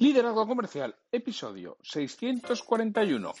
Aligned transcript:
Liderazgo 0.00 0.46
Comercial, 0.46 0.96
episodio 1.12 1.76
641. 1.82 3.34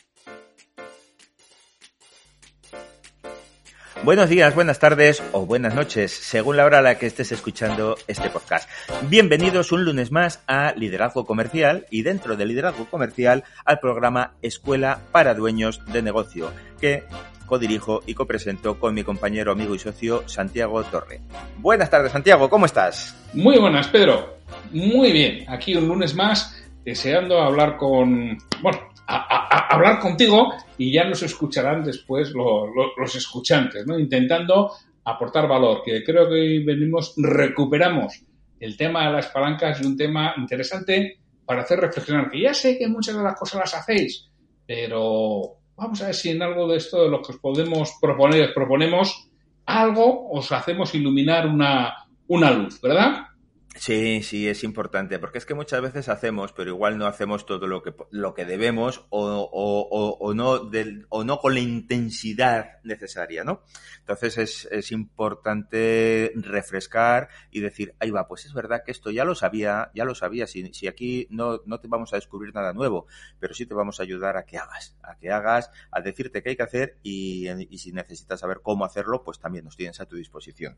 Buenos 4.04 4.28
días, 4.28 4.54
buenas 4.54 4.78
tardes 4.78 5.22
o 5.32 5.46
buenas 5.46 5.74
noches, 5.74 6.12
según 6.12 6.58
la 6.58 6.66
hora 6.66 6.80
a 6.80 6.82
la 6.82 6.98
que 6.98 7.06
estés 7.06 7.32
escuchando 7.32 7.96
este 8.08 8.28
podcast. 8.28 8.68
Bienvenidos 9.08 9.72
un 9.72 9.86
lunes 9.86 10.12
más 10.12 10.42
a 10.46 10.74
Liderazgo 10.76 11.24
Comercial 11.24 11.86
y 11.90 12.02
dentro 12.02 12.36
de 12.36 12.44
Liderazgo 12.44 12.84
Comercial 12.90 13.44
al 13.64 13.80
programa 13.80 14.34
Escuela 14.42 15.00
para 15.12 15.32
Dueños 15.32 15.82
de 15.86 16.02
Negocio, 16.02 16.52
que 16.78 17.04
codirijo 17.50 18.02
y 18.06 18.14
copresento 18.14 18.78
con 18.78 18.94
mi 18.94 19.02
compañero, 19.02 19.52
amigo 19.52 19.74
y 19.74 19.78
socio 19.78 20.26
Santiago 20.26 20.82
Torre. 20.84 21.20
Buenas 21.58 21.90
tardes, 21.90 22.12
Santiago, 22.12 22.48
¿cómo 22.48 22.64
estás? 22.64 23.14
Muy 23.34 23.58
buenas, 23.58 23.88
Pedro. 23.88 24.38
Muy 24.72 25.12
bien. 25.12 25.44
Aquí 25.48 25.74
un 25.74 25.88
lunes 25.88 26.14
más, 26.14 26.62
deseando 26.84 27.42
hablar 27.42 27.76
con. 27.76 28.38
Bueno, 28.62 28.78
hablar 29.06 29.98
contigo 29.98 30.54
y 30.78 30.92
ya 30.92 31.04
nos 31.04 31.22
escucharán 31.24 31.82
después 31.82 32.32
los 32.32 33.14
escuchantes, 33.16 33.84
¿no? 33.84 33.98
Intentando 33.98 34.72
aportar 35.04 35.48
valor, 35.48 35.82
que 35.84 36.04
creo 36.04 36.28
que 36.28 36.34
hoy 36.34 36.64
venimos, 36.64 37.14
recuperamos 37.16 38.22
el 38.60 38.76
tema 38.76 39.06
de 39.06 39.12
las 39.12 39.26
palancas 39.26 39.80
y 39.82 39.86
un 39.86 39.96
tema 39.96 40.34
interesante 40.36 41.18
para 41.44 41.62
hacer 41.62 41.80
reflexionar, 41.80 42.30
que 42.30 42.42
ya 42.42 42.54
sé 42.54 42.78
que 42.78 42.86
muchas 42.86 43.16
de 43.16 43.24
las 43.24 43.36
cosas 43.36 43.60
las 43.60 43.74
hacéis, 43.74 44.28
pero 44.64 45.59
vamos 45.80 46.02
a 46.02 46.06
ver 46.06 46.14
si 46.14 46.28
en 46.28 46.42
algo 46.42 46.68
de 46.68 46.76
esto 46.76 47.02
de 47.02 47.08
lo 47.08 47.22
que 47.22 47.32
os 47.32 47.38
podemos 47.38 47.96
proponer, 48.00 48.52
proponemos 48.52 49.28
algo, 49.64 50.30
os 50.30 50.52
hacemos 50.52 50.94
iluminar 50.94 51.46
una, 51.46 52.06
una 52.28 52.50
luz, 52.50 52.80
¿verdad? 52.82 53.28
Sí, 53.76 54.22
sí, 54.22 54.48
es 54.48 54.64
importante, 54.64 55.18
porque 55.20 55.38
es 55.38 55.46
que 55.46 55.54
muchas 55.54 55.80
veces 55.80 56.08
hacemos, 56.08 56.52
pero 56.52 56.70
igual 56.70 56.98
no 56.98 57.06
hacemos 57.06 57.46
todo 57.46 57.68
lo 57.68 57.82
que, 57.82 57.94
lo 58.10 58.34
que 58.34 58.44
debemos 58.44 59.06
o, 59.10 59.48
o, 59.52 60.18
o, 60.18 60.34
no 60.34 60.58
del, 60.58 61.06
o 61.08 61.22
no 61.22 61.38
con 61.38 61.54
la 61.54 61.60
intensidad 61.60 62.82
necesaria, 62.82 63.44
¿no? 63.44 63.62
Entonces 64.00 64.38
es, 64.38 64.68
es 64.72 64.90
importante 64.90 66.32
refrescar 66.34 67.28
y 67.50 67.60
decir, 67.60 67.94
ahí 68.00 68.10
va, 68.10 68.26
pues 68.26 68.44
es 68.44 68.52
verdad 68.52 68.82
que 68.84 68.90
esto 68.90 69.10
ya 69.12 69.24
lo 69.24 69.36
sabía, 69.36 69.90
ya 69.94 70.04
lo 70.04 70.16
sabía, 70.16 70.48
si, 70.48 70.74
si 70.74 70.88
aquí 70.88 71.28
no, 71.30 71.60
no 71.64 71.78
te 71.80 71.86
vamos 71.88 72.12
a 72.12 72.16
descubrir 72.16 72.52
nada 72.52 72.72
nuevo, 72.72 73.06
pero 73.38 73.54
sí 73.54 73.66
te 73.66 73.74
vamos 73.74 74.00
a 74.00 74.02
ayudar 74.02 74.36
a 74.36 74.44
que 74.44 74.58
hagas, 74.58 74.98
a 75.02 75.16
que 75.16 75.30
hagas, 75.30 75.70
a 75.92 76.00
decirte 76.00 76.42
qué 76.42 76.50
hay 76.50 76.56
que 76.56 76.64
hacer 76.64 76.98
y, 77.04 77.48
y 77.48 77.78
si 77.78 77.92
necesitas 77.92 78.40
saber 78.40 78.60
cómo 78.62 78.84
hacerlo, 78.84 79.22
pues 79.22 79.38
también 79.38 79.64
nos 79.64 79.76
tienes 79.76 80.00
a 80.00 80.06
tu 80.06 80.16
disposición. 80.16 80.76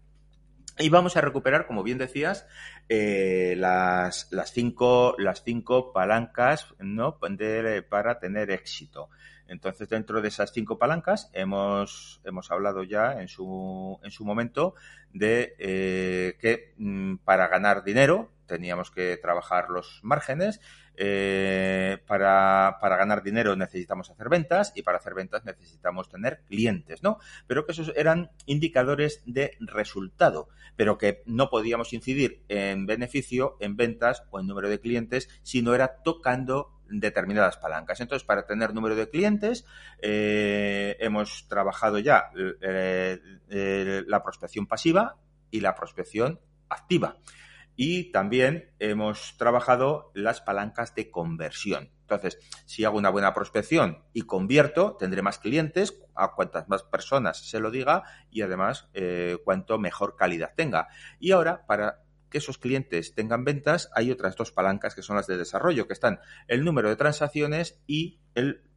Y 0.79 0.89
vamos 0.89 1.17
a 1.17 1.21
recuperar, 1.21 1.67
como 1.67 1.83
bien 1.83 1.99
decías, 1.99 2.47
eh, 2.89 3.55
las, 3.59 4.29
las, 4.31 4.53
cinco, 4.53 5.15
las 5.19 5.43
cinco 5.45 5.93
palancas 5.93 6.75
¿no? 6.79 7.19
Para 7.19 8.19
tener 8.19 8.51
éxito. 8.51 9.11
Entonces, 9.49 9.89
dentro 9.89 10.23
de 10.23 10.29
esas 10.29 10.51
cinco 10.53 10.79
palancas, 10.79 11.31
hemos, 11.35 12.23
hemos 12.25 12.51
hablado 12.51 12.85
ya 12.85 13.21
en 13.21 13.29
su, 13.29 14.01
en 14.03 14.11
su 14.11 14.25
momento 14.25 14.75
de 15.13 15.55
eh, 15.59 16.37
que 16.41 16.73
mm, 16.79 17.17
para 17.17 17.49
ganar 17.49 17.85
dinero 17.85 18.31
teníamos 18.47 18.91
que 18.91 19.17
trabajar 19.19 19.69
los 19.69 20.01
márgenes 20.03 20.61
eh, 20.97 21.99
para, 22.07 22.77
ganar 22.81 23.23
dinero 23.23 23.57
necesitamos 23.57 24.11
hacer 24.11 24.29
ventas 24.29 24.73
y 24.77 24.83
para 24.83 24.99
hacer 24.99 25.15
ventas 25.15 25.45
necesitamos 25.45 26.09
tener 26.09 26.43
clientes, 26.47 27.03
¿no? 27.03 27.19
Pero 27.47 27.65
que 27.65 27.73
esos 27.73 27.93
eran 27.97 28.31
indicadores 28.47 29.23
de 29.25 29.57
resultado, 29.61 30.49
pero 30.77 30.99
que 30.99 31.23
no 31.27 31.49
podíamos 31.49 31.93
incidir 31.93 32.43
en 32.49 32.87
beneficio, 32.87 33.57
en 33.61 33.77
ventas 33.77 34.25
o 34.31 34.41
en 34.41 34.47
número 34.47 34.69
de 34.69 34.81
clientes 34.81 35.29
si 35.43 35.63
no 35.63 35.75
era 35.75 36.03
tocando 36.03 36.79
determinadas 36.89 37.57
palancas. 37.57 38.01
Entonces, 38.01 38.27
para 38.27 38.47
tener 38.47 38.75
número 38.75 38.95
de 38.95 39.09
clientes, 39.09 39.65
eh, 40.03 40.97
hemos 41.01 41.49
trabajado 41.49 41.99
ya 41.99 42.31
eh, 42.37 44.03
la 44.07 44.23
prospección 44.23 44.67
pasiva 44.67 45.17
y 45.51 45.61
la 45.61 45.75
prospección 45.75 46.41
activa 46.69 47.19
y 47.77 48.13
también 48.13 48.71
hemos 48.79 49.37
trabajado 49.39 50.11
las 50.15 50.41
palancas 50.41 50.95
de 50.95 51.11
conversión. 51.11 51.91
Entonces, 52.03 52.39
si 52.67 52.85
hago 52.85 52.99
una 52.99 53.11
buena 53.11 53.33
prospección 53.33 54.05
y 54.13 54.23
convierto, 54.23 54.97
tendré 54.99 55.23
más 55.23 55.39
clientes, 55.39 56.03
a 56.15 56.33
cuantas 56.33 56.69
más 56.69 56.83
personas 56.83 57.49
se 57.49 57.59
lo 57.61 57.71
diga 57.71 58.03
y 58.31 58.43
además 58.43 58.89
eh, 58.93 59.39
cuanto 59.45 59.79
mejor 59.79 60.17
calidad 60.17 60.53
tenga. 60.55 60.89
Y 61.19 61.31
ahora, 61.31 61.65
para 61.67 62.03
que 62.29 62.39
esos 62.39 62.59
clientes 62.59 63.15
tengan 63.15 63.45
ventas, 63.45 63.91
hay 63.95 64.11
otras 64.11 64.37
dos 64.37 64.53
palancas 64.53 64.95
que 64.95 65.03
son 65.03 65.17
las 65.17 65.27
de 65.27 65.37
desarrollo, 65.37 65.87
que 65.87 65.93
están 65.93 66.21
el 66.49 66.65
número 66.65 66.89
de 66.89 66.97
transacciones 66.97 67.81
y 67.87 68.21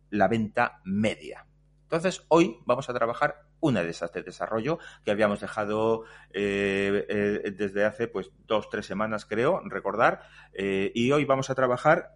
la 0.09 0.27
venta 0.27 0.81
media. 0.83 1.47
Entonces, 1.85 2.25
hoy 2.29 2.57
vamos 2.65 2.89
a 2.89 2.93
trabajar 2.93 3.43
una 3.59 3.83
de 3.83 3.91
esas 3.91 4.11
de 4.11 4.23
desarrollo 4.23 4.79
que 5.03 5.11
habíamos 5.11 5.39
dejado 5.39 6.03
eh, 6.33 7.05
eh, 7.07 7.51
desde 7.51 7.85
hace 7.85 8.07
pues 8.07 8.31
dos, 8.47 8.69
tres 8.69 8.87
semanas, 8.87 9.25
creo, 9.25 9.61
recordar. 9.65 10.21
Eh, 10.53 10.91
y 10.95 11.11
hoy 11.11 11.25
vamos 11.25 11.51
a 11.51 11.55
trabajar, 11.55 12.15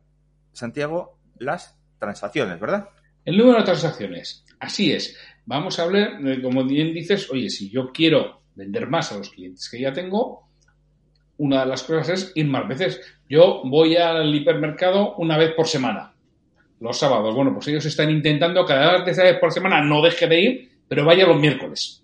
Santiago, 0.54 1.20
las 1.38 1.78
transacciones, 2.00 2.60
¿verdad? 2.60 2.90
El 3.26 3.38
número 3.38 3.60
de 3.60 3.66
transacciones. 3.66 4.44
Así 4.60 4.92
es. 4.92 5.16
Vamos 5.46 5.78
a 5.78 5.84
hablar, 5.84 6.20
como 6.42 6.66
bien 6.66 6.92
dices, 6.92 7.30
oye, 7.32 7.50
si 7.50 7.70
yo 7.70 7.92
quiero 7.92 8.42
vender 8.56 8.88
más 8.88 9.12
a 9.12 9.18
los 9.18 9.30
clientes 9.30 9.70
que 9.70 9.80
ya 9.80 9.94
tengo, 9.94 10.50
una 11.38 11.62
de 11.62 11.68
las 11.68 11.84
cosas 11.84 12.10
es 12.10 12.32
ir 12.34 12.48
más 12.48 12.68
veces. 12.68 13.00
Yo 13.30 13.62
voy 13.66 13.98
al 13.98 14.34
hipermercado 14.34 15.16
una 15.18 15.38
vez 15.38 15.54
por 15.54 15.68
semana 15.68 16.16
los 16.80 16.98
sábados. 16.98 17.36
Bueno, 17.36 17.54
pues 17.54 17.68
ellos 17.68 17.86
están 17.86 18.10
intentando 18.10 18.66
cada 18.66 19.04
vez 19.04 19.38
por 19.40 19.52
semana 19.52 19.82
no 19.82 20.02
deje 20.02 20.28
de 20.28 20.40
ir, 20.40 20.72
pero 20.88 21.06
vaya 21.06 21.28
los 21.28 21.40
miércoles. 21.40 22.04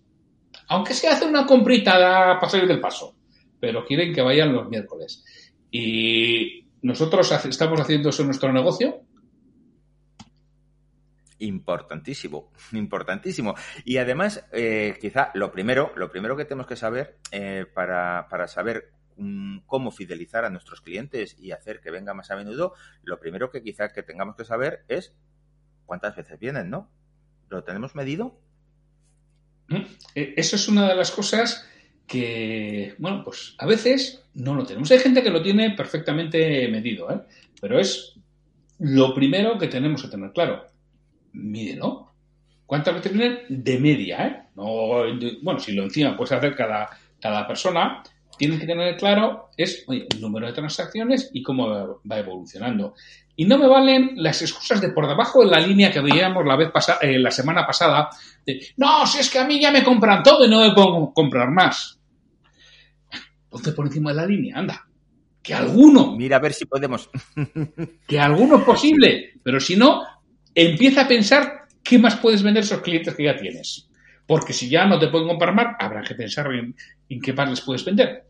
Aunque 0.68 0.94
se 0.94 1.08
hace 1.08 1.26
una 1.26 1.46
comprita 1.46 1.94
para 2.40 2.50
salir 2.50 2.68
del 2.68 2.80
paso, 2.80 3.16
pero 3.60 3.86
quieren 3.86 4.14
que 4.14 4.22
vayan 4.22 4.54
los 4.54 4.68
miércoles. 4.70 5.24
Y 5.72 6.66
nosotros 6.82 7.32
estamos 7.46 7.80
haciendo 7.80 8.10
eso 8.10 8.22
en 8.22 8.28
nuestro 8.28 8.52
negocio. 8.52 9.02
Importantísimo, 11.40 12.52
importantísimo. 12.74 13.56
Y 13.84 13.98
además, 13.98 14.46
eh, 14.52 14.98
quizá 15.00 15.32
lo 15.34 15.52
primero, 15.52 15.92
lo 15.96 16.10
primero 16.10 16.36
que 16.36 16.46
tenemos 16.46 16.68
que 16.68 16.76
saber 16.76 17.18
eh, 17.32 17.66
para, 17.74 18.28
para 18.30 18.48
saber 18.48 18.95
cómo 19.66 19.92
fidelizar 19.92 20.46
a 20.46 20.50
nuestros 20.50 20.82
clientes 20.82 21.38
y 21.40 21.52
hacer 21.52 21.80
que 21.80 21.92
venga 21.92 22.14
más 22.14 22.32
a 22.32 22.36
menudo, 22.36 22.74
lo 23.04 23.20
primero 23.20 23.50
que 23.50 23.64
quizá 23.64 23.90
que 23.90 24.04
tengamos 24.04 24.36
que 24.36 24.46
saber 24.46 24.84
es 24.88 25.14
cuántas 25.86 26.16
veces 26.16 26.40
vienen, 26.40 26.70
¿no? 26.70 26.90
¿Lo 27.50 27.64
tenemos 27.64 27.96
medido? 27.96 28.40
Mm, 29.70 29.82
e, 30.16 30.34
eso 30.38 30.56
es 30.56 30.68
una 30.68 30.88
de 30.88 30.96
las 30.96 31.12
cosas 31.12 31.68
que, 32.08 32.96
bueno, 32.98 33.24
pues 33.24 33.56
a 33.58 33.66
veces 33.66 34.24
no 34.34 34.54
lo 34.54 34.66
tenemos. 34.66 34.92
Hay 34.92 35.00
gente 35.00 35.24
que 35.24 35.30
lo 35.30 35.42
tiene 35.42 35.72
perfectamente 35.72 36.68
medido, 36.68 37.10
¿eh? 37.12 37.22
pero 37.62 37.80
es 37.80 38.16
lo 38.80 39.14
primero 39.14 39.58
que 39.58 39.68
tenemos 39.68 40.02
que 40.04 40.10
tener 40.10 40.32
claro. 40.32 40.68
Mídelo. 41.34 42.12
¿Cuántas 42.66 42.96
veces 42.96 43.14
vienen? 43.14 43.40
De 43.50 43.80
media, 43.80 44.28
¿eh? 44.28 44.42
No, 44.56 45.04
bueno, 45.42 45.60
si 45.60 45.74
lo 45.74 45.84
encima 45.84 46.18
puedes 46.18 46.32
hacer 46.32 46.56
cada, 46.56 46.90
cada 47.22 47.48
persona, 47.48 48.02
tienen 48.38 48.60
que 48.60 48.66
tener 48.66 48.98
claro 48.98 49.50
es 49.58 49.86
el 49.88 50.22
número 50.22 50.48
de 50.48 50.54
transacciones 50.54 51.30
y 51.34 51.42
cómo 51.42 52.00
va 52.10 52.20
evolucionando. 52.20 52.96
Y 53.38 53.46
no 53.46 53.58
me 53.58 53.68
valen 53.68 54.12
las 54.16 54.42
excusas 54.42 54.80
de 54.80 54.90
por 54.90 55.08
debajo 55.08 55.44
de 55.44 55.52
la 55.52 55.60
línea 55.60 55.92
que 55.92 56.00
veíamos 56.00 56.46
la 56.46 56.56
vez 56.56 56.72
pasada, 56.72 57.00
eh, 57.02 57.20
la 57.20 57.32
semana 57.32 57.66
pasada, 57.66 58.10
de 58.46 58.62
no, 58.78 59.06
si 59.06 59.20
es 59.20 59.30
que 59.30 59.40
a 59.40 59.46
mí 59.46 59.60
ya 59.60 59.72
me 59.72 59.84
compran 59.84 60.24
todo 60.24 60.46
y 60.46 60.50
no 60.50 60.62
me 60.62 60.74
puedo 60.74 61.12
comprar 61.14 61.52
más. 61.52 62.00
Entonces 63.44 63.74
por 63.74 63.88
encima 63.88 64.12
de 64.12 64.16
la 64.18 64.26
línea, 64.26 64.58
anda. 64.58 64.88
Que 65.42 65.54
alguno. 65.54 66.16
Mira 66.16 66.38
a 66.38 66.40
ver 66.40 66.54
si 66.54 66.66
podemos. 66.66 67.10
que 68.08 68.20
alguno 68.20 68.58
es 68.58 68.64
posible. 68.64 69.34
Pero 69.44 69.60
si 69.60 69.76
no, 69.76 70.02
empieza 70.54 71.02
a 71.02 71.08
pensar 71.08 71.68
qué 71.84 72.00
más 72.00 72.16
puedes 72.16 72.42
vender 72.42 72.64
esos 72.64 72.82
clientes 72.82 73.14
que 73.16 73.26
ya 73.26 73.36
tienes. 73.36 73.88
Porque 74.28 74.54
si 74.54 74.70
ya 74.70 74.86
no 74.86 75.00
te 75.00 75.08
pueden 75.08 75.28
comprar 75.28 75.54
más, 75.54 75.76
habrá 75.80 76.02
que 76.02 76.16
pensar 76.16 76.52
en, 76.54 76.76
en 77.10 77.22
qué 77.22 77.34
más 77.34 77.50
les 77.50 77.62
puedes 77.62 77.86
vender. 77.86 78.26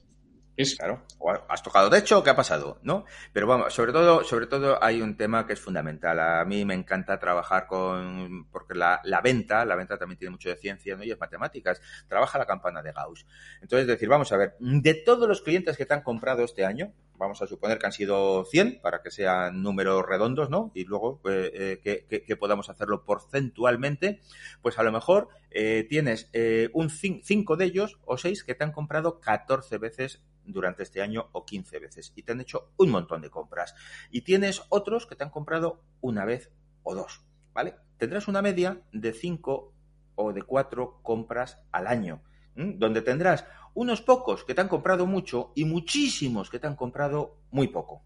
Es... 0.57 0.75
Claro, 0.75 1.01
has 1.49 1.61
tocado 1.61 1.89
techo, 1.89 2.23
¿qué 2.23 2.29
ha 2.29 2.35
pasado? 2.35 2.79
¿No? 2.81 3.03
Pero 3.33 3.45
vamos, 3.45 3.73
sobre 3.73 3.91
todo, 3.91 4.23
sobre 4.23 4.47
todo 4.47 4.81
hay 4.81 5.01
un 5.01 5.17
tema 5.17 5.45
que 5.45 5.53
es 5.53 5.59
fundamental. 5.59 6.17
A 6.19 6.45
mí 6.45 6.63
me 6.63 6.73
encanta 6.73 7.19
trabajar 7.19 7.67
con, 7.67 8.47
porque 8.51 8.73
la, 8.73 9.01
la 9.03 9.19
venta, 9.19 9.65
la 9.65 9.75
venta 9.75 9.97
también 9.97 10.17
tiene 10.17 10.31
mucho 10.31 10.49
de 10.49 10.55
ciencia, 10.55 10.95
¿no? 10.95 11.03
Y 11.03 11.11
es 11.11 11.19
matemáticas. 11.19 11.81
Trabaja 12.07 12.37
la 12.37 12.45
campana 12.45 12.81
de 12.81 12.93
Gauss. 12.93 13.25
Entonces, 13.61 13.85
decir, 13.85 14.07
vamos 14.07 14.31
a 14.31 14.37
ver, 14.37 14.55
de 14.59 14.93
todos 14.93 15.27
los 15.27 15.41
clientes 15.41 15.75
que 15.75 15.85
te 15.85 15.93
han 15.93 16.03
comprado 16.03 16.43
este 16.45 16.65
año, 16.65 16.93
vamos 17.17 17.41
a 17.41 17.47
suponer 17.47 17.79
que 17.79 17.85
han 17.85 17.91
sido 17.91 18.45
100 18.45 18.81
para 18.81 19.01
que 19.01 19.11
sean 19.11 19.61
números 19.61 20.05
redondos, 20.05 20.49
¿no? 20.49 20.71
Y 20.73 20.85
luego 20.85 21.21
eh, 21.29 21.81
eh, 21.83 22.23
que, 22.25 22.35
podamos 22.35 22.69
hacerlo 22.69 23.03
porcentualmente, 23.05 24.21
pues 24.61 24.77
a 24.79 24.83
lo 24.83 24.91
mejor 24.91 25.29
eh, 25.51 25.85
tienes 25.89 26.29
un 26.73 26.89
5 26.89 27.57
de 27.57 27.65
ellos 27.65 27.99
o 28.05 28.17
6 28.17 28.43
que 28.43 28.55
te 28.55 28.63
han 28.63 28.71
comprado 28.71 29.19
14 29.19 29.77
veces 29.77 30.21
durante 30.43 30.83
este 30.83 31.01
año 31.01 31.29
o 31.31 31.45
15 31.45 31.79
veces 31.79 32.13
y 32.15 32.23
te 32.23 32.33
han 32.33 32.41
hecho 32.41 32.71
un 32.77 32.89
montón 32.89 33.21
de 33.21 33.29
compras. 33.29 33.75
Y 34.11 34.21
tienes 34.21 34.63
otros 34.69 35.07
que 35.07 35.15
te 35.15 35.23
han 35.23 35.29
comprado 35.29 35.81
una 36.01 36.25
vez 36.25 36.51
o 36.83 36.95
dos, 36.95 37.23
¿vale? 37.53 37.75
Tendrás 37.97 38.27
una 38.27 38.41
media 38.41 38.81
de 38.91 39.13
5 39.13 39.73
o 40.15 40.33
de 40.33 40.41
4 40.43 40.99
compras 41.01 41.59
al 41.71 41.87
año, 41.87 42.21
donde 42.55 43.01
tendrás 43.01 43.45
unos 43.75 44.01
pocos 44.01 44.43
que 44.43 44.55
te 44.55 44.61
han 44.61 44.67
comprado 44.67 45.05
mucho 45.05 45.51
y 45.53 45.65
muchísimos 45.65 46.49
que 46.49 46.59
te 46.59 46.65
han 46.65 46.75
comprado 46.75 47.37
muy 47.51 47.67
poco. 47.67 48.03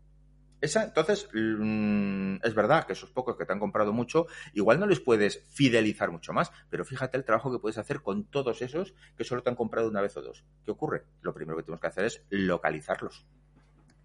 Esa, 0.62 0.83
entonces, 0.83 1.30
mm, 1.33 2.38
es 2.44 2.54
verdad 2.54 2.86
que 2.86 2.92
esos 2.92 3.12
pocos 3.12 3.38
que 3.38 3.45
te 3.45 3.54
han 3.54 3.60
comprado 3.60 3.94
mucho, 3.94 4.27
igual 4.54 4.77
no 4.80 4.88
les 4.88 5.00
puedes 5.00 5.42
fidelizar 5.51 6.12
mucho 6.12 6.33
más, 6.33 6.51
pero 6.69 6.83
fíjate 6.83 7.16
el 7.18 7.24
trabajo 7.24 7.50
que 7.51 7.60
puedes 7.60 7.77
hacer 7.77 8.01
con 8.01 8.25
todos 8.25 8.62
esos 8.62 8.94
que 9.16 9.24
solo 9.24 9.42
te 9.42 9.50
han 9.50 9.56
comprado 9.56 9.88
una 9.88 10.01
vez 10.01 10.18
o 10.18 10.21
dos. 10.21 10.44
¿Qué 10.66 10.71
ocurre? 10.71 11.06
Lo 11.21 11.33
primero 11.33 11.56
que 11.56 11.63
tenemos 11.63 11.80
que 11.80 11.88
hacer 11.88 12.06
es 12.06 12.25
localizarlos. 12.30 13.25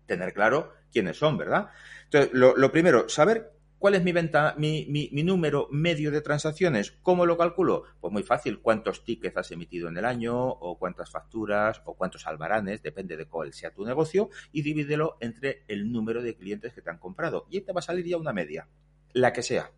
Tener 0.07 0.33
claro 0.33 0.75
quiénes 0.93 1.19
son, 1.19 1.39
¿verdad? 1.39 1.71
Entonces, 2.05 2.33
lo, 2.35 2.57
lo 2.57 2.71
primero, 2.71 3.09
saber 3.09 3.53
¿Cuál 3.79 3.95
es 3.95 4.03
mi 4.03 4.13
venta, 4.13 4.55
mi, 4.57 5.11
número 5.13 5.69
medio 5.71 6.11
de 6.11 6.23
transacciones? 6.23 6.93
¿Cómo 7.03 7.27
lo 7.27 7.37
calculo? 7.37 7.85
Pues 8.01 8.13
muy 8.13 8.23
fácil, 8.23 8.61
cuántos 8.61 9.05
tickets 9.05 9.37
has 9.37 9.51
emitido 9.51 9.89
en 9.89 9.97
el 9.99 10.05
año, 10.05 10.37
o 10.37 10.79
cuántas 10.79 11.11
facturas, 11.11 11.83
o 11.85 11.95
cuántos 11.95 12.27
albaranes, 12.27 12.83
depende 12.83 13.17
de 13.17 13.27
cuál 13.27 13.53
sea 13.53 13.75
tu 13.75 13.85
negocio, 13.85 14.31
y 14.53 14.63
divídelo 14.63 15.19
entre 15.21 15.65
el 15.69 15.93
número 15.93 16.23
de 16.23 16.35
clientes 16.35 16.73
que 16.73 16.81
te 16.81 16.91
han 16.91 16.99
comprado. 16.99 17.47
Y 17.51 17.57
ahí 17.57 17.63
te 17.63 17.73
va 17.73 17.81
a 17.81 17.83
salir 17.83 18.07
ya 18.07 18.17
una 18.17 18.33
media, 18.33 18.69
la 19.13 19.33
que 19.33 19.43
sea. 19.43 19.71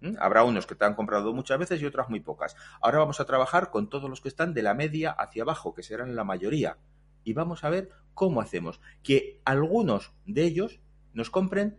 ¿Mm? 0.00 0.14
Habrá 0.20 0.44
unos 0.44 0.66
que 0.66 0.76
te 0.76 0.84
han 0.84 0.94
comprado 0.94 1.32
muchas 1.32 1.58
veces 1.58 1.82
y 1.82 1.86
otras 1.86 2.08
muy 2.08 2.20
pocas. 2.20 2.54
Ahora 2.80 2.98
vamos 2.98 3.18
a 3.18 3.24
trabajar 3.24 3.70
con 3.70 3.88
todos 3.88 4.08
los 4.08 4.20
que 4.20 4.28
están 4.28 4.54
de 4.54 4.62
la 4.62 4.74
media 4.74 5.10
hacia 5.10 5.42
abajo, 5.42 5.74
que 5.74 5.82
serán 5.82 6.14
la 6.14 6.24
mayoría. 6.24 6.78
Y 7.24 7.32
vamos 7.32 7.64
a 7.64 7.70
ver 7.70 7.90
cómo 8.14 8.40
hacemos 8.40 8.80
que 9.02 9.40
algunos 9.44 10.12
de 10.26 10.44
ellos 10.44 10.80
nos 11.12 11.30
compren 11.30 11.78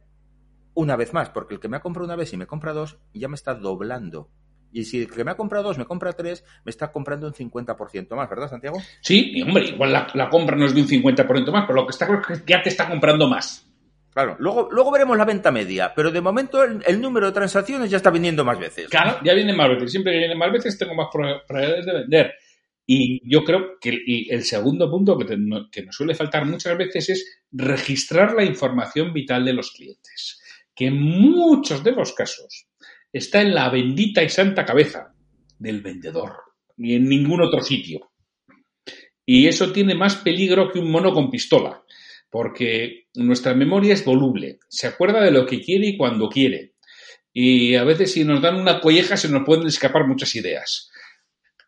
una 0.74 0.95
vez 0.95 1.13
más, 1.13 1.30
porque 1.30 1.56
el 1.56 1.60
que 1.60 1.68
me 1.68 1.77
ha 1.77 1.81
comprado 1.81 2.06
una 2.06 2.16
vez 2.16 2.33
y 2.33 2.38
me 2.38 2.48
compra 2.48 2.74
dos, 2.74 2.98
ya 3.13 3.27
me 3.27 3.36
está 3.36 3.54
doblando. 3.54 4.30
Y 4.71 4.86
si 4.86 5.01
el 5.01 5.10
que 5.10 5.24
me 5.24 5.31
ha 5.31 5.38
comprado 5.38 5.66
dos 5.66 5.77
me 5.77 5.86
compra 5.86 6.13
tres, 6.13 6.44
me 6.63 6.69
está 6.69 6.92
comprando 6.92 7.27
un 7.27 7.33
50% 7.33 8.16
más, 8.16 8.30
¿verdad, 8.30 8.50
Santiago? 8.50 8.80
Sí, 9.01 9.42
hombre, 9.42 9.69
igual 9.69 9.92
la, 9.92 10.30
compra 10.30 10.56
no 10.56 10.66
es 10.66 10.75
de 10.75 10.81
un 10.81 10.88
50% 10.88 11.51
más, 11.51 11.66
pero 11.66 11.81
lo 11.81 11.88
que 11.88 11.92
está 11.92 12.06
claro 12.06 12.21
es 12.30 12.42
que 12.42 12.51
ya 12.51 12.62
te 12.62 12.69
está 12.69 12.88
comprando 12.88 13.27
más. 13.27 13.66
Claro, 14.12 14.36
luego, 14.39 14.69
luego 14.71 14.92
veremos 14.92 15.18
la 15.18 15.25
venta 15.25 15.51
media, 15.51 15.94
pero 15.95 16.12
de 16.12 16.21
momento 16.21 16.63
el, 16.63 17.01
número 17.01 17.27
de 17.27 17.31
transacciones 17.31 17.89
ya 17.89 17.98
está 17.98 18.10
viniendo 18.10 18.44
más 18.44 18.60
veces. 18.60 18.89
Claro, 18.89 19.19
ya 19.24 19.33
viene 19.33 19.54
más 19.54 19.69
veces. 19.69 19.92
Siempre 19.92 20.13
que 20.13 20.19
viene 20.19 20.36
más 20.36 20.51
veces 20.51 20.77
tengo 20.77 20.95
más 20.95 21.07
probabilidades 21.12 21.86
de 21.86 21.94
vender. 21.94 22.33
Y 22.86 23.21
yo 23.30 23.44
creo 23.44 23.80
que 23.80 24.01
el, 24.30 24.44
segundo 24.44 24.89
punto 24.89 25.16
que, 25.16 25.25
que 25.71 25.83
nos 25.83 25.95
suele 25.95 26.16
faltar 26.16 26.45
muchas 26.45 26.75
veces 26.75 27.10
es 27.10 27.44
registrar 27.51 28.33
la 28.33 28.44
información 28.44 29.13
vital 29.13 29.45
de 29.45 29.54
los 29.54 29.71
clientes 29.71 30.39
que 30.80 30.86
en 30.86 31.02
muchos 31.02 31.84
de 31.84 31.92
los 31.92 32.14
casos 32.14 32.70
está 33.12 33.42
en 33.42 33.54
la 33.54 33.70
bendita 33.70 34.24
y 34.24 34.30
santa 34.30 34.64
cabeza 34.64 35.14
del 35.58 35.81
vendedor, 35.81 36.38
ni 36.78 36.94
en 36.94 37.10
ningún 37.10 37.42
otro 37.42 37.62
sitio. 37.62 38.12
Y 39.26 39.48
eso 39.48 39.74
tiene 39.74 39.94
más 39.94 40.16
peligro 40.16 40.72
que 40.72 40.80
un 40.80 40.90
mono 40.90 41.12
con 41.12 41.30
pistola, 41.30 41.84
porque 42.30 43.08
nuestra 43.16 43.54
memoria 43.54 43.94
es 43.94 44.06
voluble, 44.06 44.60
se 44.70 44.88
acuerda 44.88 45.22
de 45.22 45.31
lo 45.31 45.46
que 45.46 45.60
quiere 45.60 45.88
y 45.88 45.98
cuando 45.98 46.30
quiere. 46.30 46.76
Y 47.34 47.76
a 47.76 47.84
veces 47.84 48.14
si 48.14 48.24
nos 48.24 48.42
dan 48.42 48.56
una 48.56 48.80
colleja 48.80 49.18
se 49.18 49.28
nos 49.28 49.44
pueden 49.44 49.68
escapar 49.68 50.08
muchas 50.08 50.34
ideas. 50.36 50.90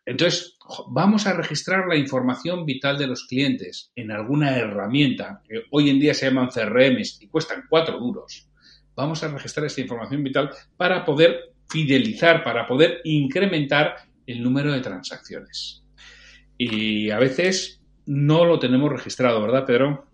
Entonces, 0.06 0.56
vamos 0.88 1.26
a 1.26 1.34
registrar 1.34 1.84
la 1.86 1.96
información 1.96 2.64
vital 2.64 2.96
de 2.96 3.08
los 3.08 3.26
clientes 3.26 3.92
en 3.94 4.10
alguna 4.10 4.56
herramienta 4.56 5.42
que 5.46 5.64
hoy 5.70 5.90
en 5.90 6.00
día 6.00 6.14
se 6.14 6.24
llaman 6.24 6.48
CRMs 6.48 7.20
y 7.20 7.28
cuestan 7.28 7.64
cuatro 7.68 7.98
duros 7.98 8.48
vamos 8.94 9.22
a 9.22 9.28
registrar 9.28 9.66
esta 9.66 9.80
información 9.80 10.22
vital 10.22 10.50
para 10.76 11.04
poder 11.04 11.52
fidelizar, 11.68 12.44
para 12.44 12.66
poder 12.66 13.00
incrementar 13.04 13.96
el 14.26 14.42
número 14.42 14.72
de 14.72 14.80
transacciones. 14.80 15.82
Y 16.58 17.10
a 17.10 17.18
veces 17.18 17.80
no 18.06 18.44
lo 18.44 18.58
tenemos 18.58 18.92
registrado, 18.92 19.40
¿verdad, 19.40 19.64
Pedro? 19.66 20.06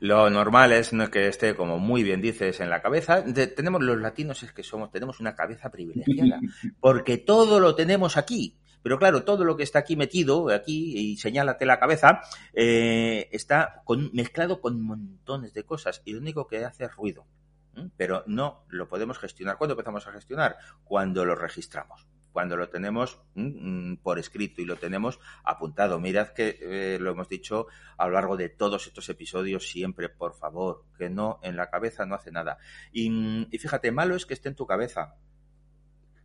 Lo 0.00 0.30
normal 0.30 0.72
es 0.72 0.92
que 1.12 1.28
esté, 1.28 1.54
como 1.54 1.78
muy 1.78 2.02
bien 2.02 2.22
dices, 2.22 2.60
en 2.60 2.70
la 2.70 2.80
cabeza. 2.80 3.22
tenemos 3.54 3.82
los 3.82 4.00
latinos 4.00 4.42
es 4.42 4.52
que 4.52 4.62
somos, 4.62 4.90
tenemos 4.90 5.20
una 5.20 5.34
cabeza 5.34 5.70
privilegiada, 5.70 6.40
porque 6.80 7.18
todo 7.18 7.60
lo 7.60 7.74
tenemos 7.74 8.16
aquí. 8.16 8.56
Pero 8.82 8.98
claro, 8.98 9.24
todo 9.24 9.44
lo 9.44 9.58
que 9.58 9.62
está 9.62 9.80
aquí 9.80 9.94
metido, 9.96 10.48
aquí, 10.48 10.96
y 10.96 11.16
señálate 11.18 11.66
la 11.66 11.78
cabeza, 11.78 12.22
eh, 12.54 13.28
está 13.30 13.82
mezclado 14.14 14.62
con 14.62 14.80
montones 14.80 15.52
de 15.52 15.64
cosas 15.64 16.00
y 16.06 16.14
lo 16.14 16.20
único 16.20 16.46
que 16.46 16.64
hace 16.64 16.84
es 16.84 16.96
ruido 16.96 17.26
pero 17.96 18.24
no 18.26 18.64
lo 18.68 18.88
podemos 18.88 19.18
gestionar. 19.18 19.58
¿Cuándo 19.58 19.74
empezamos 19.74 20.06
a 20.06 20.12
gestionar? 20.12 20.56
Cuando 20.84 21.24
lo 21.24 21.34
registramos 21.34 22.06
cuando 22.32 22.56
lo 22.56 22.68
tenemos 22.68 23.20
por 24.02 24.18
escrito 24.18 24.62
y 24.62 24.64
lo 24.64 24.76
tenemos 24.76 25.20
apuntado. 25.44 26.00
Mirad 26.00 26.28
que 26.28 26.58
eh, 26.60 26.98
lo 27.00 27.10
hemos 27.10 27.28
dicho 27.28 27.66
a 27.96 28.06
lo 28.06 28.12
largo 28.12 28.36
de 28.36 28.48
todos 28.48 28.86
estos 28.86 29.08
episodios 29.08 29.68
siempre, 29.68 30.08
por 30.08 30.34
favor, 30.34 30.84
que 30.96 31.10
no 31.10 31.40
en 31.42 31.56
la 31.56 31.70
cabeza 31.70 32.06
no 32.06 32.14
hace 32.14 32.30
nada. 32.30 32.58
Y, 32.92 33.48
fíjate, 33.58 33.92
malo 33.92 34.14
es 34.14 34.26
que 34.26 34.34
esté 34.34 34.48
en 34.48 34.54
tu 34.54 34.66
cabeza, 34.66 35.16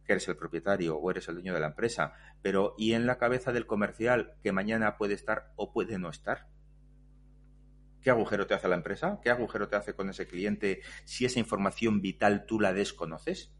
que 0.05 0.13
eres 0.13 0.27
el 0.27 0.37
propietario 0.37 0.97
o 0.97 1.11
eres 1.11 1.27
el 1.27 1.35
dueño 1.35 1.53
de 1.53 1.59
la 1.59 1.67
empresa, 1.67 2.13
pero 2.41 2.75
¿y 2.77 2.93
en 2.93 3.07
la 3.07 3.17
cabeza 3.17 3.51
del 3.51 3.65
comercial 3.65 4.35
que 4.43 4.51
mañana 4.51 4.97
puede 4.97 5.15
estar 5.15 5.51
o 5.55 5.73
puede 5.73 5.97
no 5.97 6.09
estar? 6.09 6.47
¿Qué 8.05 8.11
agujero 8.11 8.45
te 8.45 8.53
hace 8.53 8.67
la 8.67 8.75
empresa? 8.75 9.19
¿Qué 9.23 9.31
agujero 9.31 9.67
te 9.67 9.77
hace 9.77 9.95
con 9.95 10.11
ese 10.11 10.27
cliente 10.27 10.83
si 11.05 11.25
esa 11.25 11.39
información 11.39 12.03
vital 12.03 12.45
tú 12.45 12.59
la 12.59 12.71
desconoces? 12.71 13.51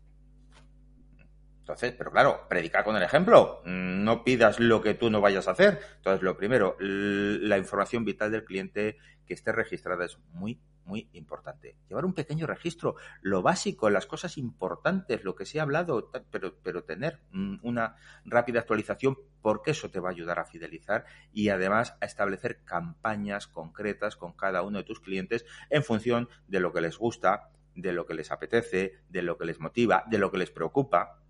Entonces, 1.62 1.96
pero 1.98 2.12
claro, 2.12 2.48
predica 2.48 2.84
con 2.84 2.96
el 2.96 3.02
ejemplo. 3.02 3.64
No 3.66 4.24
pidas 4.24 4.60
lo 4.60 4.84
que 4.84 4.94
tú 4.94 5.10
no 5.10 5.20
vayas 5.20 5.48
a 5.48 5.54
hacer. 5.54 5.80
Entonces, 5.96 6.22
lo 6.22 6.38
primero, 6.38 6.78
la 6.80 7.58
información 7.58 8.06
vital 8.06 8.32
del 8.32 8.46
cliente 8.46 9.00
que 9.26 9.34
esté 9.34 9.52
registrada 9.52 10.06
es 10.06 10.20
muy, 10.30 10.62
muy 10.86 11.10
importante. 11.14 11.76
Llevar 11.90 12.06
un 12.06 12.14
pequeño 12.14 12.48
registro, 12.48 12.96
lo 13.22 13.42
básico, 13.42 13.90
las 13.90 14.06
cosas 14.06 14.38
importantes, 14.38 15.24
lo 15.24 15.36
que 15.36 15.46
se 15.46 15.60
ha 15.60 15.64
hablado, 15.64 16.12
pero, 16.32 16.56
pero 16.62 16.84
tener 16.84 17.20
una 17.64 17.96
rápida 18.24 18.60
actualización 18.60 19.18
porque 19.42 19.72
eso 19.72 19.90
te 19.90 20.00
va 20.00 20.10
a 20.10 20.12
ayudar 20.12 20.40
a 20.40 20.46
fidelizar 20.46 21.06
y 21.34 21.50
además 21.50 21.96
a 22.02 22.06
establecer 22.06 22.64
campañas 22.64 23.48
concretas 23.48 24.16
con 24.16 24.34
cada 24.34 24.62
uno 24.62 24.80
de 24.80 24.84
tus 24.84 25.00
clientes 25.00 25.46
en 25.70 25.84
función 25.84 26.30
de 26.48 26.60
lo 26.60 26.74
que 26.74 26.82
les 26.82 26.98
gusta, 26.98 27.50
de 27.76 27.94
lo 27.94 28.06
que 28.06 28.14
les 28.14 28.32
apetece, 28.32 29.00
de 29.10 29.22
lo 29.22 29.38
que 29.38 29.46
les 29.46 29.60
motiva, 29.60 30.04
de 30.08 30.18
lo 30.18 30.32
que 30.32 30.38
les 30.38 30.52
preocupa. 30.52 31.22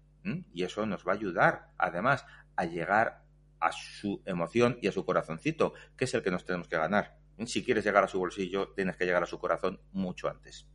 Y 0.53 0.63
eso 0.63 0.87
nos 0.87 1.05
va 1.05 1.11
a 1.11 1.15
ayudar, 1.15 1.69
además, 1.77 2.25
a 2.55 2.65
llegar 2.65 3.25
a 3.59 3.71
su 3.71 4.23
emoción 4.25 4.77
y 4.81 4.87
a 4.87 4.91
su 4.91 5.05
corazoncito, 5.05 5.73
que 5.95 6.05
es 6.05 6.13
el 6.13 6.23
que 6.23 6.31
nos 6.31 6.45
tenemos 6.45 6.67
que 6.67 6.77
ganar. 6.77 7.17
Si 7.45 7.63
quieres 7.63 7.83
llegar 7.83 8.03
a 8.03 8.07
su 8.07 8.17
bolsillo, 8.17 8.69
tienes 8.69 8.95
que 8.95 9.05
llegar 9.05 9.23
a 9.23 9.27
su 9.27 9.37
corazón 9.37 9.79
mucho 9.91 10.29
antes. 10.29 10.65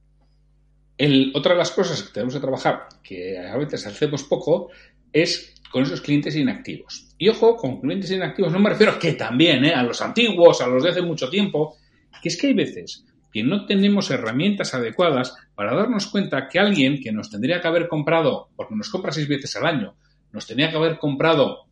El, 0.99 1.33
otra 1.35 1.53
de 1.53 1.59
las 1.59 1.71
cosas 1.71 2.03
que 2.03 2.13
tenemos 2.13 2.35
que 2.35 2.41
trabajar, 2.41 2.87
que 3.03 3.39
a 3.39 3.57
veces 3.57 3.87
hacemos 3.87 4.25
poco, 4.25 4.69
es 5.13 5.55
con 5.73 5.85
esos 5.85 6.03
clientes 6.03 6.37
inactivos. 6.37 7.15
Y 7.17 7.29
ojo, 7.29 7.57
con 7.57 7.81
clientes 7.81 8.11
inactivos 8.11 8.53
no 8.53 8.59
me 8.59 8.69
refiero 8.69 8.93
a 8.93 8.99
que 8.99 9.15
también, 9.15 9.65
¿eh? 9.65 9.73
a 9.73 9.83
los 9.83 10.03
antiguos, 10.03 10.61
a 10.61 10.67
los 10.67 10.83
de 10.83 10.91
hace 10.91 11.03
mucho 11.03 11.31
tiempo, 11.31 11.77
que 12.23 12.29
es 12.29 12.37
que 12.37 12.49
hay 12.49 12.55
veces 12.55 13.07
que 13.33 13.45
no 13.45 13.65
tenemos 13.65 14.11
herramientas 14.11 14.75
adecuadas 14.75 15.35
para 15.55 15.75
darnos 15.75 16.09
cuenta 16.09 16.49
que 16.49 16.59
alguien 16.59 17.01
que 17.01 17.13
nos 17.13 17.31
tendría 17.31 17.61
que 17.61 17.69
haber 17.69 17.89
comprado, 17.89 18.51
porque 18.57 18.75
nos 18.75 18.91
compra 18.91 19.13
seis 19.13 19.29
veces 19.29 19.55
al 19.57 19.67
año, 19.67 19.95
nos 20.33 20.47
tenía 20.47 20.69
que 20.69 20.77
haber 20.77 20.99
comprado 20.99 21.67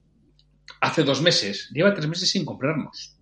hace 0.81 1.03
dos 1.03 1.21
meses, 1.21 1.69
lleva 1.75 1.93
tres 1.93 2.07
meses 2.07 2.31
sin 2.31 2.45
comprarnos 2.45 3.18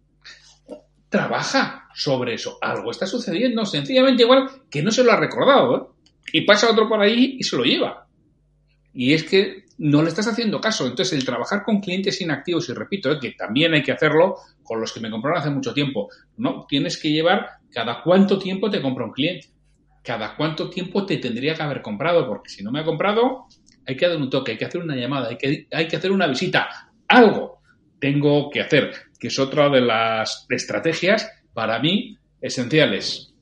trabaja 1.09 1.89
sobre 1.95 2.35
eso. 2.35 2.59
Algo 2.61 2.91
está 2.91 3.07
sucediendo, 3.07 3.65
sencillamente 3.65 4.23
igual 4.23 4.49
que 4.71 4.83
no 4.83 4.91
se 4.91 5.05
lo 5.05 5.13
ha 5.13 5.17
recordado, 5.17 5.77
¿eh? 5.77 6.11
Y 6.33 6.41
pasa 6.43 6.71
otro 6.71 6.89
por 6.89 7.01
ahí 7.01 7.37
y 7.39 7.43
se 7.45 7.57
lo 7.57 7.63
lleva. 7.63 8.07
Y 8.93 9.15
es 9.15 9.25
que 9.25 9.65
no 9.79 10.03
le 10.03 10.09
estás 10.09 10.27
haciendo 10.27 10.61
caso. 10.61 10.87
Entonces, 10.87 11.17
el 11.17 11.25
trabajar 11.25 11.63
con 11.63 11.81
clientes 11.81 12.21
inactivos, 12.21 12.69
y 12.69 12.73
repito, 12.73 13.11
¿eh? 13.13 13.19
que 13.21 13.33
también 13.33 13.75
hay 13.75 13.83
que 13.83 13.93
hacerlo 13.93 14.37
con 14.63 14.81
los 14.81 14.93
que 14.93 15.01
me 15.01 15.11
compraron 15.11 15.41
hace 15.41 15.51
mucho 15.51 15.73
tiempo, 15.73 16.09
¿no? 16.39 16.67
Tienes 16.69 16.99
que 17.01 17.11
llevar 17.11 17.47
cada 17.71 18.03
cuánto 18.03 18.39
tiempo 18.39 18.71
te 18.71 18.83
compra 18.83 19.05
un 19.05 19.13
cliente. 19.13 19.49
Cada 20.03 20.37
cuánto 20.37 20.71
tiempo 20.71 21.05
te 21.05 21.19
tendría 21.19 21.55
que 21.55 21.63
haber 21.63 21.83
comprado, 21.83 22.27
porque 22.27 22.49
si 22.49 22.63
no 22.63 22.71
me 22.71 22.81
ha 22.81 22.85
comprado, 22.85 23.47
hay 23.87 23.97
que 23.97 24.09
dar 24.09 24.17
un 24.17 24.31
toque, 24.31 24.53
hay 24.53 24.59
que 24.59 24.65
hacer 24.65 24.81
una 24.81 24.97
llamada, 24.97 25.29
hay 25.29 25.37
que, 25.37 25.67
hay 25.73 25.89
que 25.89 25.97
hacer 25.97 26.13
una 26.13 26.27
visita, 26.27 26.69
algo 27.09 27.56
tengo 27.99 28.51
que 28.51 28.61
hacer 28.61 28.93
que 29.19 29.29
es 29.29 29.39
otra 29.39 29.69
de 29.69 29.81
las 29.81 30.47
estrategias 30.49 31.31
para 31.53 31.79
mí 31.79 32.19
esenciales. 32.41 33.33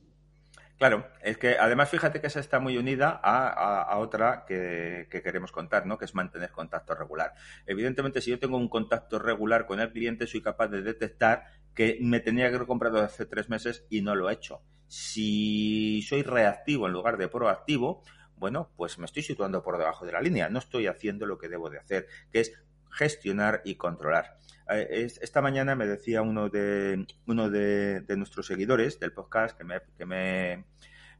Claro, 0.77 1.07
es 1.21 1.37
que 1.37 1.57
además 1.57 1.89
fíjate 1.89 2.19
que 2.19 2.27
esa 2.27 2.41
está 2.41 2.59
muy 2.59 2.77
unida 2.77 3.09
a, 3.23 3.97
otra 3.97 4.43
que, 4.45 5.07
queremos 5.09 5.53
contar, 5.53 5.85
¿no? 5.85 5.97
Que 5.97 6.03
es 6.03 6.13
mantener 6.13 6.51
contacto 6.51 6.93
regular. 6.95 7.33
Evidentemente, 7.65 8.19
si 8.19 8.31
yo 8.31 8.39
tengo 8.39 8.57
un 8.57 8.67
contacto 8.67 9.17
regular 9.17 9.67
con 9.67 9.79
el 9.79 9.91
cliente, 9.91 10.27
soy 10.27 10.41
capaz 10.41 10.67
de 10.67 10.81
detectar 10.81 11.45
que 11.73 11.97
me 12.01 12.19
tenía 12.19 12.49
que 12.49 12.55
haber 12.55 12.67
comprado 12.67 12.99
hace 12.99 13.25
tres 13.25 13.49
meses 13.49 13.85
y 13.89 14.01
no 14.01 14.15
lo 14.15 14.29
he 14.29 14.33
hecho. 14.33 14.61
Si 14.87 16.01
soy 16.01 16.23
reactivo 16.23 16.87
en 16.87 16.93
lugar 16.93 17.17
de 17.17 17.29
proactivo, 17.29 18.03
bueno, 18.35 18.69
pues 18.75 18.99
me 18.99 19.05
estoy 19.05 19.23
situando 19.23 19.63
por 19.63 19.77
debajo 19.77 20.05
de 20.05 20.11
la 20.11 20.21
línea, 20.21 20.49
no 20.49 20.59
estoy 20.59 20.87
haciendo 20.87 21.25
lo 21.25 21.37
que 21.37 21.47
debo 21.47 21.69
de 21.69 21.79
hacer, 21.79 22.07
que 22.31 22.41
es 22.41 22.51
gestionar 22.95 23.61
y 23.65 23.75
controlar. 23.75 24.37
Eh, 24.69 25.07
esta 25.21 25.41
mañana 25.41 25.75
me 25.75 25.85
decía 25.85 26.21
uno 26.21 26.49
de 26.49 27.05
uno 27.27 27.49
de, 27.49 28.03
nuestros 28.17 28.47
seguidores 28.47 28.99
del 28.99 29.13
podcast 29.13 29.57
que 29.57 29.63
me, 29.63 29.81
que 29.97 30.05
me, 30.05 30.65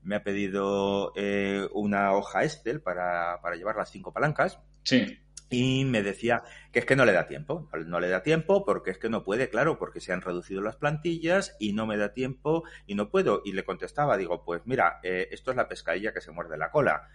me 0.01 0.15
ha 0.15 0.23
pedido 0.23 1.11
eh, 1.15 1.67
una 1.73 2.13
hoja 2.13 2.43
Excel 2.43 2.81
para, 2.81 3.39
para 3.41 3.55
llevar 3.55 3.75
las 3.75 3.91
cinco 3.91 4.11
palancas. 4.11 4.59
Sí. 4.83 5.19
Y 5.47 5.85
me 5.85 6.01
decía 6.01 6.41
que 6.71 6.79
es 6.79 6.85
que 6.85 6.95
no 6.95 7.05
le 7.05 7.11
da 7.11 7.27
tiempo. 7.27 7.69
No 7.85 7.99
le 7.99 8.09
da 8.09 8.23
tiempo 8.23 8.65
porque 8.65 8.89
es 8.89 8.97
que 8.97 9.09
no 9.09 9.23
puede, 9.23 9.47
claro, 9.47 9.77
porque 9.77 9.99
se 9.99 10.11
han 10.11 10.21
reducido 10.21 10.59
las 10.61 10.75
plantillas 10.75 11.55
y 11.59 11.73
no 11.73 11.85
me 11.85 11.97
da 11.97 12.13
tiempo 12.13 12.63
y 12.87 12.95
no 12.95 13.11
puedo. 13.11 13.43
Y 13.45 13.51
le 13.51 13.63
contestaba, 13.63 14.17
digo, 14.17 14.43
pues 14.43 14.63
mira, 14.65 14.99
eh, 15.03 15.27
esto 15.31 15.51
es 15.51 15.57
la 15.57 15.67
pescadilla 15.67 16.13
que 16.13 16.21
se 16.21 16.31
muerde 16.31 16.57
la 16.57 16.71
cola. 16.71 17.09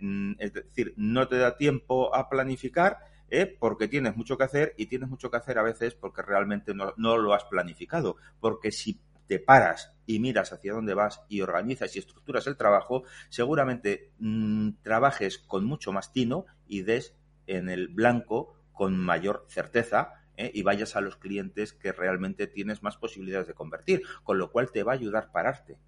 Mm, 0.00 0.36
es 0.38 0.54
decir, 0.54 0.94
no 0.96 1.28
te 1.28 1.36
da 1.36 1.58
tiempo 1.58 2.14
a 2.14 2.30
planificar 2.30 3.13
¿eh? 3.30 3.46
porque 3.58 3.88
tienes 3.88 4.16
mucho 4.16 4.36
que 4.36 4.44
hacer 4.44 4.74
y 4.76 4.86
tienes 4.86 5.08
mucho 5.08 5.30
que 5.30 5.36
hacer 5.36 5.58
a 5.58 5.62
veces 5.62 5.94
porque 5.94 6.22
realmente 6.22 6.74
no, 6.74 7.16
lo 7.16 7.34
has 7.34 7.44
planificado. 7.44 8.16
Porque 8.40 8.70
si 8.70 9.00
te 9.26 9.38
paras 9.38 9.94
y 10.06 10.18
miras 10.18 10.52
hacia 10.52 10.74
dónde 10.74 10.94
vas 10.94 11.22
y 11.28 11.40
organizas 11.40 11.94
y 11.96 11.98
estructuras 11.98 12.46
el 12.46 12.56
trabajo, 12.56 13.04
seguramente 13.28 14.10
mm, 14.18 14.70
trabajes 14.82 15.38
con 15.38 15.64
mucho 15.64 15.92
más 15.92 16.12
tino 16.12 16.46
y 16.66 16.82
des 16.82 17.14
en 17.46 17.68
el 17.68 17.88
blanco 17.88 18.54
con 18.72 18.98
mayor 18.98 19.46
certeza 19.48 20.24
¿eh? 20.36 20.50
y 20.52 20.62
vayas 20.62 20.96
a 20.96 21.00
los 21.00 21.16
clientes 21.16 21.72
que 21.72 21.92
realmente 21.92 22.46
tienes 22.46 22.82
más 22.82 22.96
posibilidades 22.96 23.46
de 23.48 23.54
convertir, 23.54 24.02
con 24.22 24.38
lo 24.38 24.50
cual 24.50 24.70
te 24.70 24.82
va 24.82 24.92
a 24.92 24.96
ayudar 24.96 25.24
a 25.24 25.32
pararte 25.32 25.78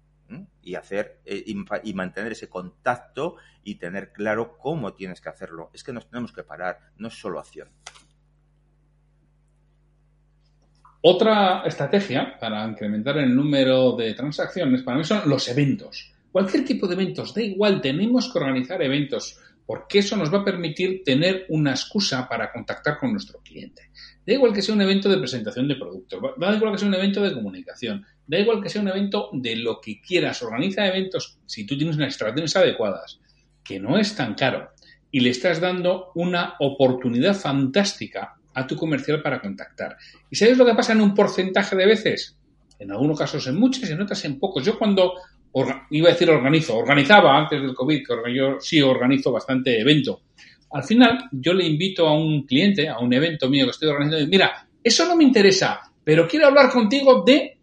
y 0.61 0.75
hacer 0.75 1.19
eh, 1.25 1.43
y, 1.45 1.93
mantener 1.93 2.31
ese 2.31 2.49
contacto 2.49 3.35
y 3.63 3.75
tener 3.75 4.11
claro 4.11 4.57
cómo 4.57 4.93
tienes 4.93 5.21
que 5.21 5.29
hacerlo. 5.29 5.69
Es 5.73 5.83
que 5.83 5.93
nos 5.93 6.09
tenemos 6.09 6.31
que 6.31 6.43
parar, 6.43 6.79
no 6.97 7.07
es 7.07 7.13
solo 7.19 7.39
acción. 7.39 7.69
Otra 11.01 11.63
estrategia 11.65 12.37
para 12.39 12.67
incrementar 12.67 13.17
el 13.17 13.33
número 13.33 13.93
de 13.95 14.13
transacciones 14.13 14.83
para 14.83 14.97
mí 14.97 15.03
son 15.03 15.21
los 15.29 15.47
eventos. 15.47 16.11
Cualquier 16.31 16.65
tipo 16.65 16.87
de 16.87 16.95
eventos, 16.95 17.33
da 17.33 17.41
igual, 17.41 17.81
tenemos 17.81 18.31
que 18.31 18.39
organizar 18.39 18.81
eventos 18.81 19.39
porque 19.67 19.99
eso 19.99 20.15
nos 20.15 20.33
va 20.33 20.39
a 20.39 20.45
permitir 20.45 21.03
tener 21.03 21.45
una 21.49 21.71
excusa 21.71 22.27
para 22.27 22.51
contactar 22.51 22.97
con 22.97 23.11
nuestro 23.11 23.41
cliente. 23.41 23.91
Da 24.25 24.33
igual 24.33 24.53
que 24.53 24.61
sea 24.61 24.73
un 24.73 24.81
evento 24.81 25.09
de 25.09 25.17
presentación 25.17 25.67
de 25.67 25.75
productos, 25.75 26.21
da 26.37 26.55
igual 26.55 26.71
que 26.71 26.77
sea 26.79 26.87
un 26.87 26.93
evento 26.95 27.21
de 27.21 27.33
comunicación, 27.33 28.05
da 28.25 28.39
igual 28.39 28.63
que 28.63 28.69
sea 28.69 28.81
un 28.81 28.87
evento 28.87 29.29
de 29.33 29.57
lo 29.57 29.81
que 29.81 30.01
quieras, 30.01 30.41
organiza 30.41 30.87
eventos 30.87 31.37
si 31.45 31.65
tú 31.65 31.77
tienes 31.77 31.97
unas 31.97 32.13
estrategias 32.13 32.55
adecuadas, 32.55 33.19
que 33.61 33.77
no 33.77 33.97
es 33.97 34.15
tan 34.15 34.35
caro, 34.35 34.71
y 35.11 35.19
le 35.19 35.31
estás 35.31 35.59
dando 35.59 36.11
una 36.15 36.55
oportunidad 36.59 37.35
fantástica 37.35 38.35
a 38.53 38.65
tu 38.65 38.77
comercial 38.77 39.21
para 39.21 39.41
contactar. 39.41 39.97
¿Y 40.31 40.37
sabes 40.37 40.57
lo 40.57 40.65
que 40.65 40.75
pasa 40.75 40.93
en 40.93 41.01
un 41.01 41.13
porcentaje 41.13 41.75
de 41.75 41.85
veces? 41.85 42.37
En 42.79 42.91
algunos 42.91 43.19
casos 43.19 43.45
en 43.47 43.59
muchas 43.59 43.89
y 43.89 43.93
en 43.93 44.01
otras 44.01 44.23
en 44.23 44.39
pocos. 44.39 44.63
Yo 44.63 44.77
cuando 44.79 45.13
iba 45.91 46.09
a 46.09 46.11
decir 46.11 46.29
organizo, 46.29 46.77
organizaba 46.77 47.37
antes 47.37 47.61
del 47.61 47.73
COVID, 47.73 48.03
que 48.05 48.35
yo 48.35 48.59
sí 48.59 48.81
organizo 48.81 49.31
bastante 49.31 49.79
evento. 49.79 50.21
Al 50.71 50.83
final, 50.83 51.29
yo 51.31 51.53
le 51.53 51.65
invito 51.65 52.07
a 52.07 52.13
un 52.17 52.45
cliente, 52.45 52.89
a 52.89 52.99
un 52.99 53.13
evento 53.13 53.49
mío 53.49 53.65
que 53.65 53.71
estoy 53.71 53.89
organizando, 53.89 54.23
y 54.25 54.27
mira, 54.27 54.67
eso 54.83 55.05
no 55.05 55.15
me 55.15 55.23
interesa, 55.23 55.81
pero 56.03 56.27
quiero 56.27 56.47
hablar 56.47 56.69
contigo 56.71 57.23
de 57.25 57.57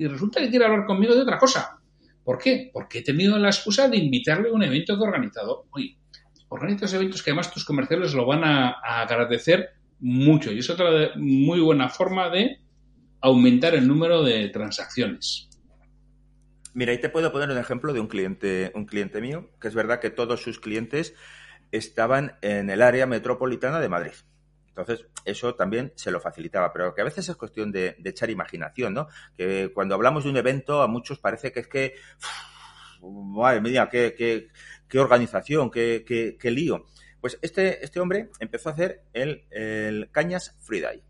y 0.00 0.06
resulta 0.06 0.40
que 0.40 0.48
quiere 0.48 0.64
hablar 0.64 0.86
conmigo 0.86 1.14
de 1.14 1.20
otra 1.20 1.36
cosa. 1.36 1.78
¿Por 2.24 2.38
qué? 2.38 2.70
Porque 2.72 3.00
he 3.00 3.02
tenido 3.02 3.38
la 3.38 3.50
excusa 3.50 3.86
de 3.86 3.98
invitarle 3.98 4.48
a 4.48 4.52
un 4.52 4.62
evento 4.62 4.96
que 4.96 5.04
he 5.04 5.06
organizado. 5.06 5.66
Oye, 5.72 5.98
organizas 6.48 6.94
eventos 6.94 7.22
que 7.22 7.30
además 7.30 7.52
tus 7.52 7.66
comerciales 7.66 8.14
lo 8.14 8.24
van 8.24 8.42
a, 8.42 8.70
agradecer 8.82 9.68
mucho 10.00 10.52
y 10.52 10.60
es 10.60 10.70
otra 10.70 11.10
muy 11.16 11.60
buena 11.60 11.90
forma 11.90 12.30
de 12.30 12.60
aumentar 13.20 13.74
el 13.74 13.86
número 13.86 14.22
de 14.22 14.48
transacciones. 14.48 15.49
Mira, 16.72 16.92
ahí 16.92 16.98
te 16.98 17.08
puedo 17.08 17.32
poner 17.32 17.50
un 17.50 17.58
ejemplo 17.58 17.92
de 17.92 18.00
un 18.00 18.06
cliente, 18.06 18.70
un 18.74 18.86
cliente 18.86 19.20
mío, 19.20 19.50
que 19.60 19.68
es 19.68 19.74
verdad 19.74 20.00
que 20.00 20.10
todos 20.10 20.40
sus 20.40 20.60
clientes 20.60 21.14
estaban 21.72 22.36
en 22.42 22.70
el 22.70 22.82
área 22.82 23.06
metropolitana 23.06 23.80
de 23.80 23.88
Madrid. 23.88 24.12
Entonces, 24.68 25.06
eso 25.24 25.54
también 25.56 25.92
se 25.96 26.10
lo 26.10 26.20
facilitaba, 26.20 26.72
pero 26.72 26.94
que 26.94 27.00
a 27.00 27.04
veces 27.04 27.28
es 27.28 27.36
cuestión 27.36 27.72
de, 27.72 27.96
echar 28.04 28.30
imaginación, 28.30 28.94
¿no? 28.94 29.08
Que 29.36 29.72
cuando 29.74 29.94
hablamos 29.96 30.24
de 30.24 30.30
un 30.30 30.36
evento, 30.36 30.80
a 30.80 30.86
muchos 30.86 31.18
parece 31.18 31.50
que 31.52 31.60
es 31.60 31.68
que, 31.68 31.94
madre 33.02 33.60
mía, 33.60 33.88
qué, 33.90 34.48
organización, 34.94 35.70
qué, 35.70 36.38
lío. 36.44 36.86
Pues 37.20 37.38
este, 37.42 37.84
este 37.84 38.00
hombre 38.00 38.30
empezó 38.38 38.68
a 38.68 38.72
hacer 38.72 39.02
el 39.12 40.08
Cañas 40.12 40.56
Friday. 40.60 41.02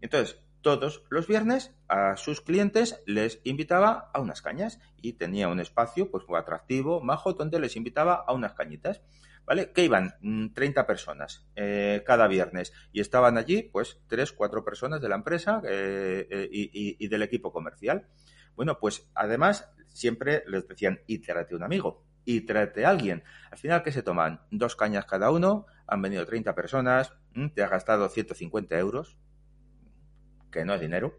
Entonces, 0.00 0.40
todos 0.62 1.02
los 1.08 1.26
viernes 1.26 1.74
a 1.88 2.16
sus 2.16 2.40
clientes 2.40 3.02
les 3.06 3.40
invitaba 3.44 4.10
a 4.12 4.20
unas 4.20 4.42
cañas 4.42 4.78
y 5.00 5.14
tenía 5.14 5.48
un 5.48 5.60
espacio 5.60 6.10
pues 6.10 6.24
atractivo, 6.36 7.00
majo, 7.00 7.32
donde 7.32 7.60
les 7.60 7.76
invitaba 7.76 8.14
a 8.26 8.32
unas 8.32 8.54
cañitas. 8.54 9.00
¿vale? 9.46 9.72
Que 9.72 9.84
iban 9.84 10.14
30 10.54 10.82
mm, 10.82 10.86
personas 10.86 11.44
eh, 11.56 12.04
cada 12.06 12.28
viernes 12.28 12.72
y 12.92 13.00
estaban 13.00 13.36
allí, 13.36 13.62
pues, 13.62 14.00
3, 14.06 14.32
4 14.32 14.64
personas 14.64 15.00
de 15.00 15.08
la 15.08 15.16
empresa 15.16 15.60
eh, 15.64 16.26
eh, 16.30 16.48
y, 16.52 17.08
del 17.08 17.22
equipo 17.22 17.52
comercial. 17.52 18.06
Bueno, 18.54 18.78
pues 18.78 19.10
además 19.14 19.68
siempre 19.88 20.44
les 20.46 20.68
decían, 20.68 21.00
y 21.06 21.18
tráete 21.18 21.56
un 21.56 21.64
amigo, 21.64 22.04
y 22.24 22.42
tráete 22.42 22.84
a 22.84 22.90
alguien. 22.90 23.24
Al 23.50 23.58
final, 23.58 23.82
¿qué 23.82 23.90
se 23.90 24.02
toman? 24.04 24.42
Dos 24.52 24.76
cañas 24.76 25.06
cada 25.06 25.32
uno, 25.32 25.66
han 25.86 26.00
venido 26.00 26.24
30 26.24 26.54
personas, 26.54 27.12
mm, 27.34 27.48
te 27.48 27.62
has 27.62 27.70
gastado 27.70 28.08
150 28.08 28.78
euros, 28.78 29.18
que 30.50 30.64
no 30.64 30.74
es 30.74 30.80
dinero, 30.80 31.18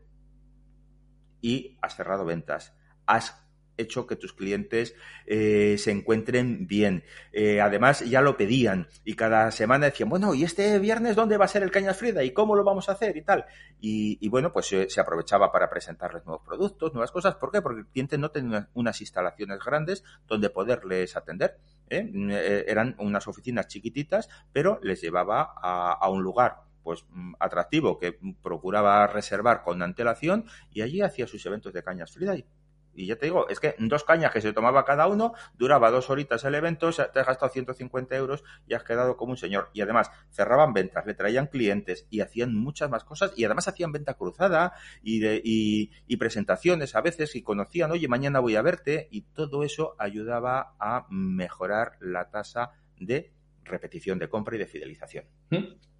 y 1.42 1.78
has 1.82 1.96
cerrado 1.96 2.26
ventas. 2.26 2.76
Has 3.06 3.42
hecho 3.78 4.08
que 4.08 4.16
tus 4.16 4.34
clientes 4.34 4.96
eh, 5.26 5.76
se 5.78 5.92
encuentren 5.92 6.68
bien. 6.68 7.04
Eh, 7.32 7.60
además, 7.62 8.02
ya 8.02 8.22
lo 8.22 8.38
pedían 8.38 8.88
y 9.04 9.16
cada 9.16 9.52
semana 9.52 9.88
decían, 9.88 10.10
bueno, 10.10 10.34
¿y 10.34 10.44
este 10.44 10.80
viernes 10.80 11.16
dónde 11.16 11.38
va 11.38 11.46
a 11.46 11.50
ser 11.50 11.64
el 11.64 11.72
Cañas 11.72 11.98
Frida? 11.98 12.24
¿Y 12.24 12.32
cómo 12.32 12.56
lo 12.56 12.64
vamos 12.64 12.90
a 12.90 12.94
hacer? 12.94 13.18
Y 13.18 13.24
tal. 13.24 13.46
Y, 13.80 14.28
bueno, 14.30 14.54
pues 14.54 14.68
se 14.68 15.02
aprovechaba 15.02 15.52
para 15.52 15.70
presentarles 15.70 16.26
nuevos 16.26 16.46
productos, 16.46 16.94
nuevas 16.94 17.12
cosas. 17.12 17.36
¿Por 17.36 17.52
qué? 17.52 17.62
Porque 17.62 17.82
el 17.82 17.88
cliente 17.88 18.18
no 18.18 18.32
tenía 18.32 18.70
unas 18.74 19.02
instalaciones 19.02 19.60
grandes 19.60 20.04
donde 20.28 20.50
poderles 20.50 21.18
atender. 21.18 21.58
¿eh? 21.90 22.64
eran 22.68 22.96
unas 23.00 23.28
oficinas 23.28 23.68
chiquititas, 23.68 24.30
pero 24.54 24.80
les 24.82 25.02
llevaba 25.02 25.54
a, 25.62 26.10
un 26.10 26.24
lugar 26.24 26.62
pues 26.84 27.06
mm, 27.10 27.34
atractivo 27.40 27.98
que 27.98 28.18
procuraba 28.42 29.08
reservar 29.08 29.64
con 29.64 29.82
antelación 29.82 30.46
y 30.72 30.82
allí 30.82 31.02
hacía 31.02 31.28
sus 31.28 31.46
eventos 31.46 31.74
de 31.74 31.84
cañas 31.84 32.12
Friday. 32.12 32.46
Y 32.94 33.08
ya 33.08 33.16
te 33.16 33.26
digo, 33.26 33.48
es 33.48 33.60
que 33.60 33.76
dos 33.80 34.04
cañas 34.04 34.32
que 34.32 34.42
se 34.42 34.54
tomaba 34.54 34.84
cada 34.84 35.08
uno, 35.08 35.34
duraba 35.58 35.92
dos 35.92 36.10
horitas 36.10 36.44
el 36.44 36.56
evento, 36.56 36.92
te 36.92 37.20
has 37.20 37.26
gastado 37.26 37.52
150 37.52 38.16
euros 38.16 38.44
y 38.68 38.74
has 38.74 38.84
quedado 38.84 39.16
como 39.16 39.32
un 39.32 39.38
señor. 39.38 39.70
Y 39.74 39.82
además, 39.82 40.12
cerraban 40.32 40.74
ventas, 40.74 41.06
le 41.06 41.14
traían 41.14 41.48
clientes 41.48 42.06
y 42.10 42.22
hacían 42.22 42.54
muchas 42.56 42.90
más 42.90 43.04
cosas 43.04 43.34
y 43.36 43.46
además 43.46 43.68
hacían 43.68 43.92
venta 43.92 44.16
cruzada 44.16 44.74
y, 45.02 45.20
de, 45.20 45.42
y, 45.44 46.18
presentaciones 46.18 46.96
a 46.96 47.02
veces 47.02 47.36
y 47.36 47.42
conocían, 47.42 47.92
oye, 47.92 48.08
mañana 48.08 48.40
voy 48.40 48.56
a 48.56 48.62
verte 48.62 49.08
y 49.10 49.22
todo 49.22 49.64
eso 49.64 49.96
ayudaba 49.98 50.76
a 50.80 51.08
mejorar 51.10 51.94
la 52.00 52.30
tasa 52.30 52.74
de 53.00 53.32
repetición 53.64 54.20
de 54.20 54.30
compra 54.30 54.56
y 54.56 54.60
de 54.60 54.68
fidelización. 54.68 55.26
¿Mm? 55.50 55.91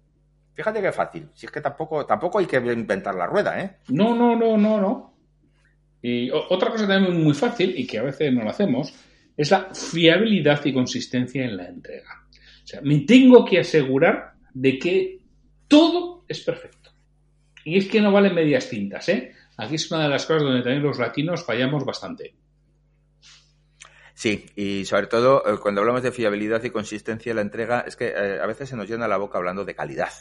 Fíjate 0.54 0.82
qué 0.82 0.92
fácil. 0.92 1.28
Si 1.34 1.46
es 1.46 1.52
que 1.52 1.60
tampoco, 1.60 2.04
tampoco 2.04 2.38
hay 2.38 2.46
que 2.46 2.56
inventar 2.56 3.14
la 3.14 3.26
rueda, 3.26 3.60
¿eh? 3.60 3.78
No, 3.88 4.14
no, 4.14 4.36
no, 4.36 4.56
no, 4.58 4.80
no. 4.80 5.14
Y 6.02 6.30
otra 6.30 6.70
cosa 6.70 6.86
también 6.86 7.22
muy 7.22 7.32
fácil 7.32 7.78
y 7.78 7.86
que 7.86 7.98
a 7.98 8.02
veces 8.02 8.32
no 8.32 8.42
lo 8.42 8.50
hacemos 8.50 8.92
es 9.36 9.50
la 9.50 9.72
fiabilidad 9.72 10.62
y 10.64 10.74
consistencia 10.74 11.44
en 11.44 11.56
la 11.56 11.68
entrega. 11.68 12.26
O 12.64 12.66
sea, 12.66 12.80
me 12.82 13.00
tengo 13.00 13.44
que 13.44 13.60
asegurar 13.60 14.34
de 14.52 14.78
que 14.78 15.20
todo 15.68 16.24
es 16.28 16.40
perfecto. 16.40 16.90
Y 17.64 17.78
es 17.78 17.86
que 17.86 18.00
no 18.00 18.12
valen 18.12 18.34
medias 18.34 18.68
tintas, 18.68 19.08
¿eh? 19.08 19.32
Aquí 19.56 19.76
es 19.76 19.90
una 19.90 20.02
de 20.02 20.08
las 20.08 20.26
cosas 20.26 20.42
donde 20.42 20.62
también 20.62 20.82
los 20.82 20.98
latinos 20.98 21.44
fallamos 21.44 21.84
bastante. 21.84 22.34
Sí, 24.14 24.46
y 24.56 24.84
sobre 24.84 25.06
todo 25.06 25.42
eh, 25.46 25.58
cuando 25.60 25.80
hablamos 25.80 26.02
de 26.02 26.12
fiabilidad 26.12 26.62
y 26.64 26.70
consistencia 26.70 27.30
en 27.30 27.36
la 27.36 27.42
entrega, 27.42 27.84
es 27.86 27.96
que 27.96 28.08
eh, 28.08 28.40
a 28.40 28.46
veces 28.46 28.68
se 28.68 28.76
nos 28.76 28.88
llena 28.88 29.08
la 29.08 29.16
boca 29.16 29.38
hablando 29.38 29.64
de 29.64 29.74
calidad 29.74 30.12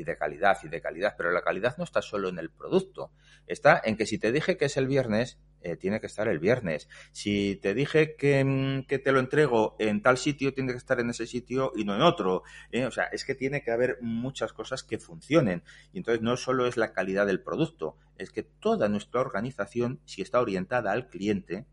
y 0.00 0.04
de 0.04 0.16
calidad 0.16 0.56
y 0.62 0.68
de 0.68 0.80
calidad, 0.80 1.14
pero 1.16 1.30
la 1.30 1.42
calidad 1.42 1.76
no 1.76 1.84
está 1.84 2.00
solo 2.00 2.30
en 2.30 2.38
el 2.38 2.50
producto, 2.50 3.12
está 3.46 3.80
en 3.84 3.96
que 3.96 4.06
si 4.06 4.18
te 4.18 4.32
dije 4.32 4.56
que 4.56 4.64
es 4.64 4.76
el 4.78 4.86
viernes, 4.86 5.38
eh, 5.62 5.76
tiene 5.76 6.00
que 6.00 6.06
estar 6.06 6.26
el 6.26 6.38
viernes. 6.38 6.88
Si 7.12 7.56
te 7.56 7.74
dije 7.74 8.16
que, 8.16 8.42
mm, 8.42 8.86
que, 8.86 8.98
te 8.98 9.12
lo 9.12 9.20
entrego 9.20 9.76
en 9.78 10.00
tal 10.00 10.16
sitio, 10.16 10.54
tiene 10.54 10.72
que 10.72 10.78
estar 10.78 10.98
en 11.00 11.10
ese 11.10 11.26
sitio 11.26 11.72
y 11.76 11.84
no 11.84 11.94
en 11.94 12.00
otro. 12.00 12.44
¿eh? 12.72 12.86
O 12.86 12.90
sea, 12.90 13.04
es 13.04 13.26
que 13.26 13.34
tiene 13.34 13.62
que 13.62 13.70
haber 13.70 13.98
muchas 14.00 14.54
cosas 14.54 14.82
que 14.82 14.98
funcionen. 14.98 15.62
Y 15.92 15.98
entonces 15.98 16.22
no 16.22 16.38
solo 16.38 16.66
es 16.66 16.78
la 16.78 16.92
calidad 16.92 17.26
del 17.26 17.42
producto, 17.42 17.98
es 18.16 18.30
que 18.30 18.42
toda 18.42 18.88
nuestra 18.88 19.20
organización, 19.20 20.00
si 20.06 20.22
está 20.22 20.40
orientada 20.40 20.92
al 20.92 21.08
cliente, 21.08 21.66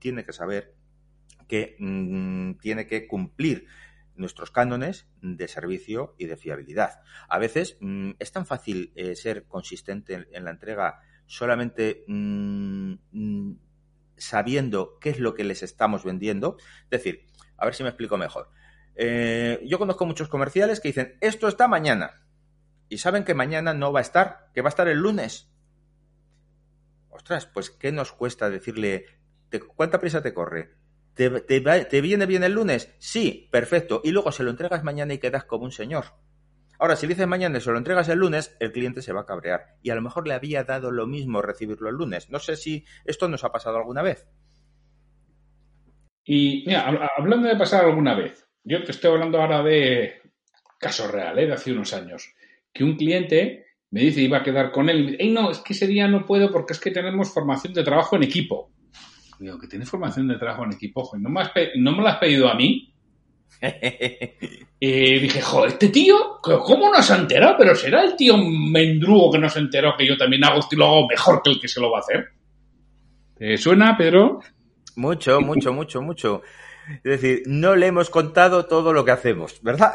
tiene 0.00 0.24
que 0.24 0.32
saber 0.32 0.74
que 1.46 1.76
mm, 1.78 2.54
tiene 2.54 2.88
que 2.88 3.06
cumplir 3.06 3.66
nuestros 4.18 4.50
cánones 4.50 5.08
de 5.22 5.48
servicio 5.48 6.14
y 6.18 6.26
de 6.26 6.36
fiabilidad. 6.36 7.00
A 7.28 7.38
veces 7.38 7.78
mm, 7.80 8.12
es 8.18 8.32
tan 8.32 8.46
fácil 8.46 8.92
eh, 8.94 9.16
ser 9.16 9.46
consistente 9.46 10.28
en 10.32 10.44
la 10.44 10.50
entrega 10.50 11.00
solamente 11.28 12.04
mm, 12.08 12.94
mm, 13.12 13.58
sabiendo 14.16 14.98
qué 15.00 15.10
es 15.10 15.20
lo 15.20 15.34
que 15.34 15.44
les 15.44 15.62
estamos 15.62 16.04
vendiendo. 16.04 16.56
Es 16.84 16.90
decir, 16.90 17.26
a 17.56 17.64
ver 17.64 17.74
si 17.74 17.84
me 17.84 17.90
explico 17.90 18.16
mejor. 18.16 18.50
Eh, 18.96 19.60
yo 19.64 19.78
conozco 19.78 20.06
muchos 20.06 20.28
comerciales 20.28 20.80
que 20.80 20.88
dicen, 20.88 21.16
esto 21.20 21.46
está 21.46 21.68
mañana. 21.68 22.26
Y 22.88 22.98
saben 22.98 23.24
que 23.24 23.34
mañana 23.34 23.74
no 23.74 23.92
va 23.92 24.00
a 24.00 24.02
estar, 24.02 24.50
que 24.54 24.62
va 24.62 24.68
a 24.68 24.70
estar 24.70 24.88
el 24.88 24.98
lunes. 24.98 25.52
Ostras, 27.10 27.46
pues 27.46 27.70
¿qué 27.70 27.92
nos 27.92 28.12
cuesta 28.12 28.50
decirle, 28.50 29.06
¿cuánta 29.76 30.00
prisa 30.00 30.22
te 30.22 30.34
corre? 30.34 30.77
¿Te, 31.18 31.60
¿Te 31.60 32.00
viene 32.00 32.26
bien 32.26 32.44
el 32.44 32.52
lunes? 32.52 32.94
Sí, 32.98 33.48
perfecto. 33.50 34.00
Y 34.04 34.12
luego 34.12 34.30
se 34.30 34.44
lo 34.44 34.50
entregas 34.50 34.84
mañana 34.84 35.14
y 35.14 35.18
quedas 35.18 35.42
como 35.42 35.64
un 35.64 35.72
señor. 35.72 36.04
Ahora, 36.78 36.94
si 36.94 37.08
dices 37.08 37.26
mañana 37.26 37.58
y 37.58 37.60
se 37.60 37.72
lo 37.72 37.76
entregas 37.76 38.08
el 38.08 38.20
lunes, 38.20 38.56
el 38.60 38.70
cliente 38.70 39.02
se 39.02 39.12
va 39.12 39.22
a 39.22 39.26
cabrear. 39.26 39.78
Y 39.82 39.90
a 39.90 39.96
lo 39.96 40.00
mejor 40.00 40.28
le 40.28 40.34
había 40.34 40.62
dado 40.62 40.92
lo 40.92 41.08
mismo 41.08 41.42
recibirlo 41.42 41.88
el 41.88 41.96
lunes. 41.96 42.30
No 42.30 42.38
sé 42.38 42.54
si 42.54 42.84
esto 43.04 43.26
nos 43.26 43.42
ha 43.42 43.50
pasado 43.50 43.78
alguna 43.78 44.02
vez. 44.02 44.28
Y 46.24 46.62
mira, 46.68 47.10
hablando 47.16 47.48
de 47.48 47.56
pasar 47.56 47.84
alguna 47.86 48.14
vez, 48.14 48.46
yo 48.62 48.84
te 48.84 48.92
estoy 48.92 49.10
hablando 49.10 49.40
ahora 49.40 49.60
de 49.64 50.22
caso 50.78 51.08
real, 51.08 51.36
¿eh? 51.40 51.46
de 51.46 51.54
hace 51.54 51.72
unos 51.72 51.92
años, 51.94 52.32
que 52.72 52.84
un 52.84 52.96
cliente 52.96 53.66
me 53.90 54.02
dice 54.02 54.20
iba 54.20 54.38
a 54.38 54.42
quedar 54.44 54.70
con 54.70 54.88
él 54.88 55.16
y 55.18 55.30
no, 55.32 55.50
es 55.50 55.58
que 55.58 55.72
ese 55.72 55.88
día 55.88 56.06
no 56.06 56.26
puedo 56.26 56.52
porque 56.52 56.74
es 56.74 56.78
que 56.80 56.92
tenemos 56.92 57.34
formación 57.34 57.72
de 57.72 57.82
trabajo 57.82 58.14
en 58.14 58.22
equipo. 58.22 58.70
Que 59.38 59.68
tienes 59.68 59.88
formación 59.88 60.26
de 60.26 60.36
trabajo 60.36 60.64
en 60.64 60.72
equipo, 60.72 61.08
¿no 61.16 61.30
me, 61.30 61.42
¿no 61.76 61.92
me 61.92 62.02
lo 62.02 62.08
has 62.08 62.18
pedido 62.18 62.48
a 62.48 62.54
mí? 62.54 62.92
y 64.80 65.18
dije, 65.18 65.40
joder, 65.40 65.72
este 65.72 65.88
tío, 65.88 66.38
¿cómo 66.42 66.90
no 66.90 67.02
se 67.02 67.12
ha 67.12 67.18
enterado? 67.18 67.54
Pero 67.58 67.74
será 67.74 68.02
el 68.02 68.16
tío 68.16 68.36
mendrugo 68.36 69.32
que 69.32 69.38
no 69.38 69.48
se 69.48 69.60
enteró 69.60 69.94
que 69.96 70.06
yo 70.06 70.16
también 70.16 70.44
hago 70.44 70.60
y 70.70 70.76
lo 70.76 70.86
hago 70.86 71.06
mejor 71.08 71.40
que 71.42 71.50
el 71.50 71.60
que 71.60 71.68
se 71.68 71.80
lo 71.80 71.90
va 71.90 71.98
a 71.98 72.00
hacer. 72.00 72.28
¿Te 73.36 73.56
suena, 73.56 73.96
Pedro? 73.96 74.40
Mucho, 74.96 75.40
mucho, 75.40 75.72
mucho, 75.72 76.02
mucho. 76.02 76.42
Es 76.88 77.20
decir, 77.20 77.42
no 77.46 77.76
le 77.76 77.86
hemos 77.86 78.10
contado 78.10 78.66
todo 78.66 78.92
lo 78.92 79.04
que 79.04 79.10
hacemos, 79.10 79.62
¿verdad? 79.62 79.92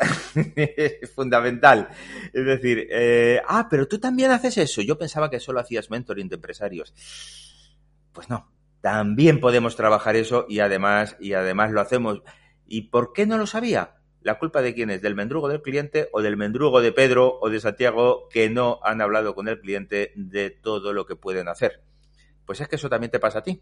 es 0.55 1.11
fundamental. 1.15 1.89
Es 2.31 2.45
decir, 2.45 2.87
eh, 2.89 3.41
ah, 3.47 3.67
pero 3.69 3.87
tú 3.87 3.99
también 3.99 4.31
haces 4.31 4.57
eso. 4.57 4.81
Yo 4.81 4.97
pensaba 4.97 5.29
que 5.29 5.39
solo 5.39 5.59
hacías 5.59 5.89
mentoring 5.89 6.29
de 6.29 6.35
empresarios. 6.35 6.93
Pues 8.13 8.29
no, 8.29 8.52
también 8.83 9.39
podemos 9.39 9.77
trabajar 9.77 10.17
eso 10.17 10.45
y 10.49 10.59
además, 10.59 11.15
y 11.17 11.33
además 11.33 11.71
lo 11.71 11.79
hacemos 11.79 12.21
¿Y 12.65 12.89
por 12.89 13.13
qué 13.13 13.25
no 13.25 13.37
lo 13.37 13.45
sabía? 13.45 13.97
¿La 14.21 14.39
culpa 14.39 14.61
de 14.61 14.73
quién 14.73 14.89
es? 14.89 15.01
¿Del 15.01 15.15
mendrugo 15.15 15.47
del 15.47 15.61
cliente 15.61 16.09
o 16.11 16.21
del 16.21 16.37
mendrugo 16.37 16.81
de 16.81 16.91
Pedro 16.91 17.39
o 17.39 17.49
de 17.49 17.59
Santiago 17.59 18.27
que 18.29 18.49
no 18.49 18.79
han 18.83 18.99
hablado 18.99 19.35
con 19.35 19.47
el 19.47 19.59
cliente 19.59 20.11
de 20.15 20.49
todo 20.49 20.91
lo 20.91 21.05
que 21.05 21.15
pueden 21.15 21.47
hacer? 21.47 21.83
Pues 22.45 22.61
es 22.61 22.67
que 22.67 22.77
eso 22.77 22.89
también 22.89 23.11
te 23.11 23.19
pasa 23.19 23.39
a 23.39 23.43
ti. 23.43 23.61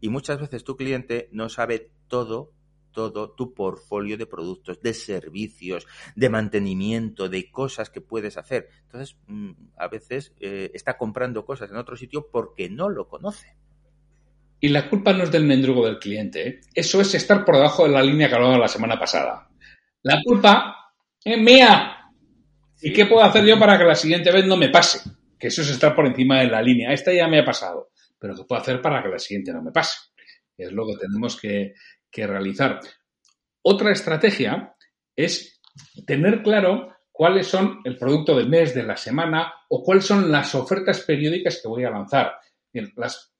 Y 0.00 0.08
muchas 0.08 0.40
veces 0.40 0.62
tu 0.62 0.76
cliente 0.76 1.28
no 1.32 1.48
sabe 1.48 1.90
todo, 2.08 2.52
todo 2.90 3.30
tu 3.30 3.54
portfolio 3.54 4.18
de 4.18 4.26
productos, 4.26 4.80
de 4.82 4.94
servicios, 4.94 5.86
de 6.14 6.28
mantenimiento, 6.28 7.28
de 7.28 7.50
cosas 7.50 7.88
que 7.88 8.00
puedes 8.00 8.36
hacer. 8.36 8.68
Entonces, 8.82 9.16
mm, 9.26 9.52
a 9.76 9.88
veces 9.88 10.34
eh, 10.38 10.70
está 10.74 10.98
comprando 10.98 11.44
cosas 11.44 11.70
en 11.70 11.76
otro 11.76 11.96
sitio 11.96 12.28
porque 12.30 12.68
no 12.68 12.88
lo 12.88 13.08
conoce. 13.08 13.56
Y 14.60 14.68
la 14.68 14.88
culpa 14.88 15.12
no 15.12 15.24
es 15.24 15.30
del 15.30 15.44
mendrugo 15.44 15.86
del 15.86 15.98
cliente. 15.98 16.48
¿eh? 16.48 16.60
Eso 16.74 17.00
es 17.00 17.14
estar 17.14 17.44
por 17.44 17.56
debajo 17.56 17.84
de 17.84 17.90
la 17.90 18.02
línea 18.02 18.28
que 18.28 18.34
hablamos 18.34 18.58
la 18.58 18.68
semana 18.68 18.98
pasada. 18.98 19.48
La 20.02 20.20
culpa 20.22 20.92
es 21.24 21.38
mía. 21.38 21.96
¿Y 22.82 22.92
qué 22.92 23.06
puedo 23.06 23.22
hacer 23.22 23.44
yo 23.44 23.58
para 23.58 23.78
que 23.78 23.84
la 23.84 23.94
siguiente 23.94 24.30
vez 24.30 24.44
no 24.46 24.56
me 24.56 24.68
pase? 24.68 25.10
Que 25.38 25.48
eso 25.48 25.62
es 25.62 25.70
estar 25.70 25.94
por 25.94 26.06
encima 26.06 26.40
de 26.40 26.48
la 26.48 26.60
línea. 26.60 26.92
Esta 26.92 27.12
ya 27.12 27.26
me 27.26 27.40
ha 27.40 27.44
pasado. 27.44 27.90
Pero 28.18 28.36
¿qué 28.36 28.44
puedo 28.44 28.60
hacer 28.60 28.82
para 28.82 29.02
que 29.02 29.08
la 29.08 29.18
siguiente 29.18 29.52
no 29.52 29.62
me 29.62 29.72
pase? 29.72 29.98
Es 30.56 30.72
lo 30.72 30.86
que 30.86 30.96
tenemos 31.00 31.40
que, 31.40 31.74
que 32.10 32.26
realizar. 32.26 32.80
Otra 33.62 33.92
estrategia 33.92 34.74
es 35.16 35.60
tener 36.06 36.42
claro 36.42 36.94
cuáles 37.10 37.46
son 37.46 37.80
el 37.84 37.96
producto 37.96 38.36
del 38.36 38.48
mes, 38.48 38.74
de 38.74 38.82
la 38.82 38.96
semana 38.96 39.52
o 39.68 39.82
cuáles 39.82 40.04
son 40.04 40.30
las 40.30 40.54
ofertas 40.54 41.00
periódicas 41.00 41.60
que 41.62 41.68
voy 41.68 41.84
a 41.84 41.90
lanzar. 41.90 42.32
Bien, 42.72 42.92
las 42.96 43.32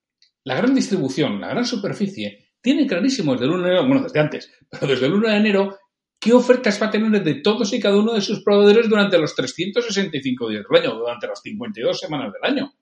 la 0.45 0.57
gran 0.57 0.75
distribución, 0.75 1.41
la 1.41 1.49
gran 1.49 1.65
superficie, 1.65 2.51
tiene 2.61 2.87
clarísimo 2.87 3.33
desde 3.33 3.47
el 3.47 3.53
1 3.53 3.63
de 3.63 3.69
enero, 3.69 3.87
bueno, 3.87 4.03
desde 4.03 4.21
antes, 4.21 4.53
pero 4.71 4.87
desde 4.87 5.07
el 5.07 5.15
1 5.15 5.29
de 5.29 5.37
enero, 5.37 5.79
qué 6.19 6.33
ofertas 6.33 6.81
va 6.81 6.87
a 6.87 6.91
tener 6.91 7.23
de 7.23 7.35
todos 7.37 7.73
y 7.73 7.81
cada 7.81 7.99
uno 7.99 8.15
de 8.15 8.21
sus 8.21 8.43
proveedores 8.43 8.89
durante 8.89 9.19
los 9.19 9.35
365 9.35 10.49
días 10.49 10.65
del 10.69 10.83
año, 10.83 10.99
durante 10.99 11.27
las 11.27 11.41
52 11.41 11.99
semanas 11.99 12.33
del 12.33 12.51
año. 12.51 12.75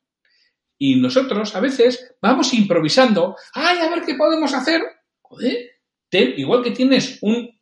Y 0.79 0.97
nosotros 0.97 1.55
a 1.55 1.61
veces 1.61 2.17
vamos 2.21 2.53
improvisando, 2.55 3.37
ay, 3.55 3.79
a 3.79 3.91
ver 3.91 4.03
qué 4.05 4.15
podemos 4.15 4.53
hacer. 4.55 4.83
Joder, 5.23 6.39
igual 6.39 6.63
que 6.63 6.71
tienes 6.71 7.19
un 7.23 7.59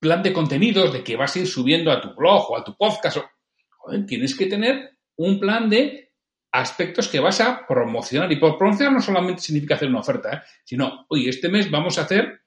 plan 0.00 0.22
de 0.22 0.32
contenidos 0.32 0.92
de 0.92 1.02
que 1.02 1.16
vas 1.16 1.34
a 1.36 1.40
ir 1.40 1.46
subiendo 1.46 1.90
a 1.90 2.00
tu 2.00 2.14
blog 2.14 2.50
o 2.50 2.56
a 2.56 2.64
tu 2.64 2.76
podcast, 2.76 3.18
joder, 3.70 4.06
tienes 4.06 4.36
que 4.36 4.46
tener 4.46 4.98
un 5.16 5.40
plan 5.40 5.68
de 5.68 6.05
aspectos 6.60 7.08
que 7.08 7.20
vas 7.20 7.40
a 7.40 7.66
promocionar. 7.66 8.30
Y 8.32 8.36
por 8.36 8.56
promocionar 8.56 8.92
no 8.92 9.00
solamente 9.00 9.42
significa 9.42 9.74
hacer 9.74 9.88
una 9.88 10.00
oferta, 10.00 10.34
¿eh? 10.34 10.40
sino, 10.64 11.06
oye, 11.08 11.28
este 11.28 11.48
mes 11.48 11.70
vamos 11.70 11.98
a 11.98 12.02
hacer 12.02 12.42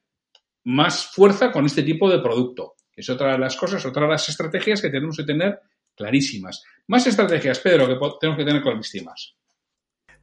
más 0.64 1.06
fuerza 1.06 1.50
con 1.50 1.66
este 1.66 1.82
tipo 1.82 2.10
de 2.10 2.18
producto. 2.18 2.74
Es 2.94 3.08
otra 3.08 3.32
de 3.32 3.38
las 3.38 3.56
cosas, 3.56 3.84
otra 3.86 4.02
de 4.02 4.12
las 4.12 4.28
estrategias 4.28 4.82
que 4.82 4.90
tenemos 4.90 5.16
que 5.16 5.24
tener 5.24 5.60
clarísimas. 5.94 6.62
Más 6.88 7.06
estrategias, 7.06 7.60
Pedro, 7.60 7.86
que 7.86 7.96
tenemos 8.20 8.38
que 8.38 8.44
tener 8.44 8.62
clarísimas. 8.62 9.36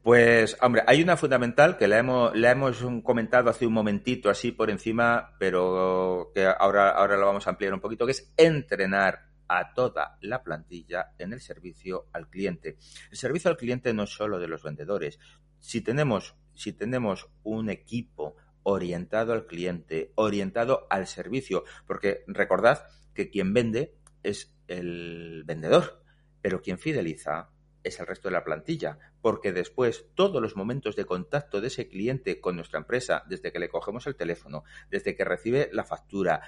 Pues, 0.01 0.55
hombre, 0.61 0.83
hay 0.85 1.01
una 1.01 1.17
fundamental 1.17 1.77
que 1.77 1.87
la 1.87 1.97
hemos, 1.97 2.33
hemos 2.33 2.77
comentado 3.03 3.49
hace 3.49 3.65
un 3.65 3.73
momentito 3.73 4.29
así 4.29 4.51
por 4.51 4.69
encima, 4.69 5.35
pero 5.39 6.31
que 6.33 6.45
ahora, 6.45 6.91
ahora 6.91 7.17
la 7.17 7.25
vamos 7.25 7.47
a 7.47 7.49
ampliar 7.49 7.73
un 7.73 7.81
poquito, 7.81 8.05
que 8.05 8.11
es 8.11 8.33
entrenar 8.37 9.26
a 9.47 9.73
toda 9.73 10.17
la 10.21 10.43
plantilla 10.43 11.13
en 11.17 11.33
el 11.33 11.41
servicio 11.41 12.07
al 12.13 12.29
cliente. 12.29 12.77
El 13.11 13.17
servicio 13.17 13.49
al 13.49 13.57
cliente 13.57 13.93
no 13.93 14.03
es 14.03 14.09
solo 14.09 14.39
de 14.39 14.47
los 14.47 14.63
vendedores. 14.63 15.19
Si 15.59 15.81
tenemos, 15.81 16.35
si 16.53 16.73
tenemos 16.73 17.29
un 17.43 17.69
equipo 17.69 18.35
orientado 18.63 19.33
al 19.33 19.45
cliente, 19.45 20.11
orientado 20.15 20.87
al 20.89 21.07
servicio, 21.07 21.63
porque 21.85 22.23
recordad 22.27 22.85
que 23.13 23.29
quien 23.29 23.53
vende 23.53 23.95
es 24.23 24.55
el 24.67 25.43
vendedor, 25.45 26.03
pero 26.41 26.61
quien 26.61 26.77
fideliza 26.77 27.49
es 27.83 27.99
el 27.99 28.07
resto 28.07 28.27
de 28.27 28.33
la 28.33 28.43
plantilla, 28.43 28.99
porque 29.21 29.53
después 29.53 30.07
todos 30.13 30.41
los 30.41 30.55
momentos 30.55 30.95
de 30.95 31.05
contacto 31.05 31.61
de 31.61 31.67
ese 31.67 31.87
cliente 31.87 32.41
con 32.41 32.55
nuestra 32.55 32.79
empresa, 32.79 33.23
desde 33.27 33.51
que 33.51 33.59
le 33.59 33.69
cogemos 33.69 34.05
el 34.07 34.15
teléfono, 34.15 34.63
desde 34.89 35.15
que 35.15 35.23
recibe 35.23 35.69
la 35.71 35.85
factura 35.85 36.41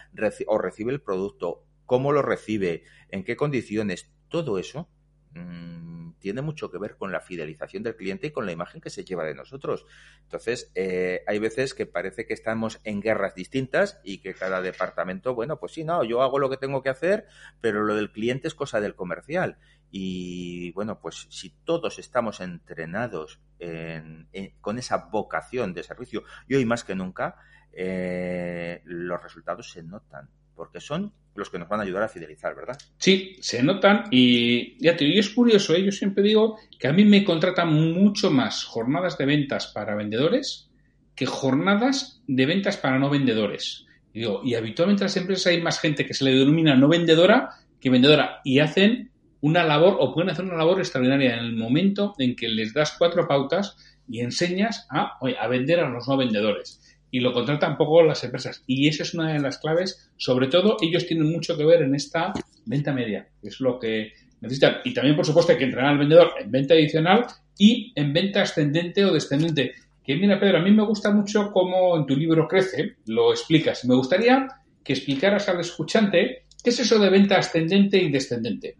o 0.47 0.57
recibe 0.57 0.91
el 0.91 1.01
producto 1.01 1.68
cómo 1.89 2.11
lo 2.11 2.21
recibe, 2.21 2.83
en 3.09 3.23
qué 3.23 3.35
condiciones, 3.35 4.11
todo 4.27 4.59
eso 4.59 4.87
mmm, 5.31 6.11
tiene 6.19 6.43
mucho 6.43 6.69
que 6.69 6.77
ver 6.77 6.97
con 6.97 7.11
la 7.11 7.19
fidelización 7.19 7.81
del 7.81 7.95
cliente 7.95 8.27
y 8.27 8.31
con 8.31 8.45
la 8.45 8.51
imagen 8.51 8.79
que 8.79 8.91
se 8.91 9.03
lleva 9.03 9.25
de 9.25 9.33
nosotros. 9.33 9.87
Entonces, 10.21 10.71
eh, 10.75 11.23
hay 11.25 11.39
veces 11.39 11.73
que 11.73 11.87
parece 11.87 12.27
que 12.27 12.35
estamos 12.35 12.79
en 12.83 13.01
guerras 13.01 13.33
distintas 13.33 13.99
y 14.03 14.19
que 14.19 14.35
cada 14.35 14.61
departamento, 14.61 15.33
bueno, 15.33 15.59
pues 15.59 15.71
sí, 15.71 15.83
no, 15.83 16.03
yo 16.03 16.21
hago 16.21 16.37
lo 16.37 16.51
que 16.51 16.57
tengo 16.57 16.83
que 16.83 16.89
hacer, 16.89 17.25
pero 17.59 17.83
lo 17.83 17.95
del 17.95 18.11
cliente 18.11 18.47
es 18.47 18.53
cosa 18.53 18.79
del 18.79 18.93
comercial. 18.93 19.57
Y 19.89 20.71
bueno, 20.73 20.99
pues 20.99 21.25
si 21.31 21.49
todos 21.49 21.97
estamos 21.97 22.39
entrenados 22.39 23.41
con 24.61 24.77
esa 24.77 24.97
vocación 25.11 25.73
de 25.73 25.81
servicio, 25.81 26.23
y 26.47 26.53
hoy 26.53 26.65
más 26.65 26.83
que 26.83 26.93
nunca, 26.93 27.37
eh, 27.73 28.83
los 28.85 29.23
resultados 29.23 29.71
se 29.71 29.81
notan 29.81 30.29
porque 30.59 30.81
son 30.81 31.13
los 31.39 31.49
que 31.49 31.57
nos 31.57 31.67
van 31.67 31.79
a 31.79 31.83
ayudar 31.83 32.03
a 32.03 32.09
fidelizar, 32.09 32.55
¿verdad? 32.55 32.77
Sí, 32.97 33.37
se 33.39 33.63
notan 33.63 34.05
y 34.11 34.77
ya 34.83 34.95
te 34.95 35.05
digo, 35.05 35.19
es 35.19 35.29
curioso, 35.29 35.73
¿eh? 35.73 35.83
yo 35.83 35.91
siempre 35.91 36.23
digo 36.23 36.57
que 36.77 36.87
a 36.87 36.93
mí 36.93 37.05
me 37.05 37.23
contratan 37.23 37.73
mucho 37.73 38.29
más 38.29 38.63
jornadas 38.63 39.17
de 39.17 39.25
ventas 39.25 39.67
para 39.67 39.95
vendedores 39.95 40.69
que 41.15 41.25
jornadas 41.25 42.21
de 42.27 42.45
ventas 42.45 42.77
para 42.77 42.99
no 42.99 43.09
vendedores. 43.09 43.85
Y, 44.13 44.19
digo, 44.19 44.41
y 44.43 44.55
habitualmente 44.55 45.03
en 45.03 45.07
las 45.07 45.17
empresas 45.17 45.47
hay 45.47 45.61
más 45.61 45.79
gente 45.79 46.05
que 46.05 46.13
se 46.13 46.23
le 46.23 46.31
denomina 46.31 46.75
no 46.75 46.87
vendedora 46.87 47.49
que 47.79 47.89
vendedora 47.89 48.41
y 48.43 48.59
hacen 48.59 49.11
una 49.41 49.63
labor 49.63 49.97
o 49.99 50.13
pueden 50.13 50.29
hacer 50.29 50.45
una 50.45 50.57
labor 50.57 50.79
extraordinaria 50.79 51.37
en 51.37 51.45
el 51.45 51.55
momento 51.55 52.13
en 52.17 52.35
que 52.35 52.49
les 52.49 52.73
das 52.73 52.95
cuatro 52.97 53.27
pautas 53.27 53.77
y 54.07 54.21
enseñas 54.21 54.87
a, 54.89 55.17
a 55.39 55.47
vender 55.47 55.79
a 55.79 55.89
los 55.89 56.07
no 56.07 56.17
vendedores. 56.17 56.98
Y 57.11 57.19
lo 57.21 57.33
contratan 57.33 57.77
poco 57.77 58.03
las 58.03 58.23
empresas. 58.23 58.63
Y 58.67 58.87
esa 58.87 59.03
es 59.03 59.13
una 59.13 59.33
de 59.33 59.39
las 59.39 59.57
claves. 59.57 60.09
Sobre 60.17 60.47
todo, 60.47 60.77
ellos 60.81 61.05
tienen 61.07 61.31
mucho 61.31 61.57
que 61.57 61.65
ver 61.65 61.81
en 61.81 61.95
esta 61.95 62.33
venta 62.65 62.93
media. 62.93 63.27
Es 63.41 63.59
lo 63.59 63.79
que 63.79 64.13
necesitan. 64.41 64.77
Y 64.83 64.93
también, 64.93 65.15
por 65.15 65.25
supuesto, 65.25 65.51
hay 65.51 65.57
que 65.57 65.65
entrenar 65.65 65.91
al 65.91 65.97
vendedor 65.97 66.33
en 66.39 66.51
venta 66.51 66.73
adicional 66.73 67.25
y 67.57 67.91
en 67.95 68.13
venta 68.13 68.41
ascendente 68.41 69.05
o 69.05 69.13
descendente. 69.13 69.73
Que 70.03 70.15
mira, 70.15 70.39
Pedro, 70.39 70.57
a 70.57 70.61
mí 70.61 70.71
me 70.71 70.85
gusta 70.85 71.11
mucho 71.11 71.51
cómo 71.51 71.97
en 71.97 72.05
tu 72.05 72.15
libro 72.15 72.47
crece, 72.47 72.95
lo 73.05 73.31
explicas. 73.31 73.85
Me 73.85 73.95
gustaría 73.95 74.47
que 74.83 74.93
explicaras 74.93 75.49
al 75.49 75.59
escuchante 75.59 76.45
qué 76.63 76.69
es 76.69 76.79
eso 76.79 76.97
de 76.99 77.09
venta 77.09 77.37
ascendente 77.37 77.97
y 77.97 78.09
descendente. 78.09 78.75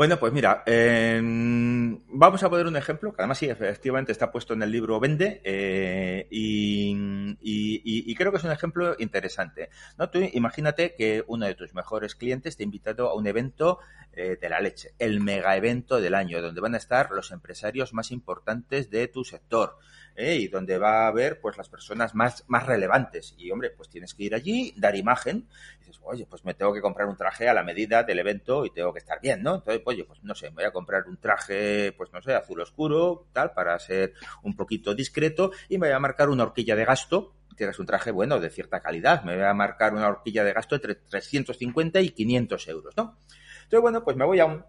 Bueno, 0.00 0.18
pues 0.18 0.32
mira, 0.32 0.62
em, 0.64 2.00
vamos 2.08 2.42
a 2.42 2.48
poner 2.48 2.66
un 2.66 2.74
ejemplo, 2.74 3.12
que 3.12 3.20
además 3.20 3.36
sí, 3.36 3.50
efectivamente 3.50 4.12
está 4.12 4.32
puesto 4.32 4.54
en 4.54 4.62
el 4.62 4.70
libro 4.72 4.98
Vende, 4.98 5.42
eh, 5.44 6.26
y, 6.30 8.14
creo 8.14 8.32
que 8.32 8.38
es 8.38 8.44
un 8.44 8.50
ejemplo 8.50 8.96
interesante. 8.98 9.68
¿no? 9.98 10.08
Tú 10.08 10.20
imagínate 10.32 10.94
que 10.96 11.22
uno 11.26 11.44
de 11.44 11.54
tus 11.54 11.74
mejores 11.74 12.14
clientes 12.14 12.56
te 12.56 12.62
ha 12.62 12.64
invitado 12.64 13.10
a 13.10 13.14
un 13.14 13.26
evento 13.26 13.78
eh, 14.14 14.38
de 14.40 14.48
la 14.48 14.60
leche, 14.60 14.94
el 14.98 15.20
mega 15.20 15.54
evento 15.54 16.00
del 16.00 16.14
año, 16.14 16.40
donde 16.40 16.62
van 16.62 16.74
a 16.74 16.78
estar 16.78 17.10
los 17.10 17.30
empresarios 17.30 17.92
más 17.92 18.10
importantes 18.10 18.88
de 18.88 19.06
tu 19.06 19.22
sector. 19.22 19.76
¿Eh? 20.16 20.36
y 20.36 20.48
donde 20.48 20.78
va 20.78 21.04
a 21.04 21.08
haber 21.08 21.40
pues 21.40 21.56
las 21.56 21.68
personas 21.68 22.14
más, 22.14 22.44
más 22.48 22.66
relevantes. 22.66 23.34
Y 23.38 23.50
hombre, 23.50 23.70
pues 23.70 23.88
tienes 23.88 24.14
que 24.14 24.24
ir 24.24 24.34
allí, 24.34 24.74
dar 24.76 24.96
imagen, 24.96 25.46
y 25.76 25.78
dices, 25.80 26.00
oye, 26.02 26.26
pues 26.28 26.44
me 26.44 26.54
tengo 26.54 26.72
que 26.72 26.80
comprar 26.80 27.08
un 27.08 27.16
traje 27.16 27.48
a 27.48 27.54
la 27.54 27.62
medida 27.62 28.02
del 28.02 28.18
evento 28.18 28.64
y 28.64 28.70
tengo 28.70 28.92
que 28.92 28.98
estar 28.98 29.20
bien, 29.20 29.42
¿no? 29.42 29.56
Entonces, 29.56 29.82
oye, 29.84 30.04
pues 30.04 30.22
no 30.22 30.34
sé, 30.34 30.50
me 30.50 30.56
voy 30.56 30.64
a 30.64 30.72
comprar 30.72 31.06
un 31.06 31.16
traje, 31.16 31.92
pues 31.92 32.12
no 32.12 32.20
sé, 32.22 32.34
azul 32.34 32.60
oscuro, 32.60 33.26
tal, 33.32 33.52
para 33.52 33.78
ser 33.78 34.14
un 34.42 34.56
poquito 34.56 34.94
discreto, 34.94 35.52
y 35.68 35.78
me 35.78 35.88
voy 35.88 35.94
a 35.94 36.00
marcar 36.00 36.28
una 36.28 36.44
horquilla 36.44 36.76
de 36.76 36.84
gasto 36.84 37.34
tienes 37.60 37.78
un 37.78 37.84
traje 37.84 38.10
bueno 38.10 38.40
de 38.40 38.48
cierta 38.48 38.80
calidad, 38.80 39.22
me 39.22 39.34
voy 39.34 39.44
a 39.44 39.52
marcar 39.52 39.92
una 39.92 40.08
horquilla 40.08 40.44
de 40.44 40.54
gasto 40.54 40.76
entre 40.76 40.94
350 40.94 42.00
y 42.00 42.08
500 42.08 42.68
euros, 42.68 42.96
¿no? 42.96 43.18
Entonces, 43.64 43.82
bueno, 43.82 44.02
pues 44.02 44.16
me 44.16 44.24
voy 44.24 44.40
a 44.40 44.46
un 44.46 44.64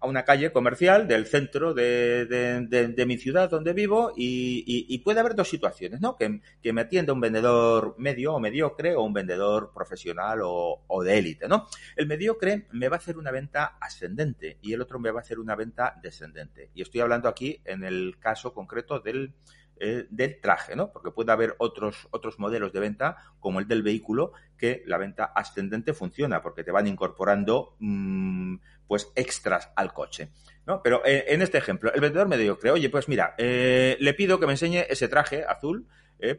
a 0.00 0.06
una 0.06 0.24
calle 0.24 0.52
comercial 0.52 1.08
del 1.08 1.26
centro 1.26 1.74
de, 1.74 2.26
de, 2.26 3.06
mi 3.06 3.16
ciudad 3.18 3.48
donde 3.48 3.72
vivo 3.72 4.12
y, 4.16 4.98
puede 5.04 5.20
haber 5.20 5.34
dos 5.34 5.48
situaciones, 5.48 6.00
¿no? 6.00 6.16
Que, 6.16 6.40
que, 6.62 6.72
me 6.72 6.82
atienda 6.82 7.12
un 7.12 7.20
vendedor 7.20 7.94
medio 7.98 8.34
o 8.34 8.40
mediocre 8.40 8.96
o 8.96 9.02
un 9.02 9.12
vendedor 9.12 9.72
profesional 9.72 10.40
o, 10.42 10.82
o 10.86 11.02
de 11.04 11.18
élite, 11.18 11.48
¿no? 11.48 11.66
El 11.94 12.06
mediocre 12.06 12.66
me 12.72 12.88
va 12.88 12.96
a 12.96 12.98
hacer 12.98 13.16
una 13.16 13.30
venta 13.30 13.76
ascendente 13.80 14.58
y 14.62 14.72
el 14.72 14.80
otro 14.80 14.98
me 14.98 15.10
va 15.10 15.20
a 15.20 15.22
hacer 15.22 15.38
una 15.38 15.54
venta 15.54 15.98
descendente. 16.02 16.70
Y 16.74 16.82
estoy 16.82 17.00
hablando 17.00 17.28
aquí 17.28 17.60
en 17.64 17.84
el 17.84 18.16
caso 18.18 18.52
concreto 18.52 19.00
del 19.00 19.34
eh, 19.78 20.06
del 20.10 20.40
traje, 20.40 20.74
¿no? 20.74 20.90
Porque 20.90 21.10
puede 21.10 21.32
haber 21.32 21.54
otros, 21.58 22.08
otros 22.10 22.38
modelos 22.38 22.72
de 22.72 22.80
venta, 22.80 23.16
como 23.40 23.60
el 23.60 23.68
del 23.68 23.82
vehículo, 23.82 24.32
que 24.56 24.82
la 24.86 24.96
venta 24.96 25.24
ascendente 25.24 25.92
funciona, 25.92 26.40
porque 26.40 26.64
te 26.64 26.70
van 26.70 26.86
incorporando 26.86 27.76
mm, 27.78 28.56
pues 28.86 29.12
extras 29.14 29.70
al 29.76 29.92
coche. 29.92 30.30
¿no? 30.66 30.82
Pero 30.82 31.04
eh, 31.04 31.26
en 31.28 31.42
este 31.42 31.58
ejemplo, 31.58 31.92
el 31.92 32.00
vendedor 32.00 32.26
me 32.26 32.38
dijo, 32.38 32.58
oye, 32.72 32.88
pues 32.88 33.08
mira, 33.08 33.34
eh, 33.38 33.96
le 34.00 34.14
pido 34.14 34.40
que 34.40 34.46
me 34.46 34.52
enseñe 34.52 34.86
ese 34.88 35.08
traje 35.08 35.44
azul 35.44 35.86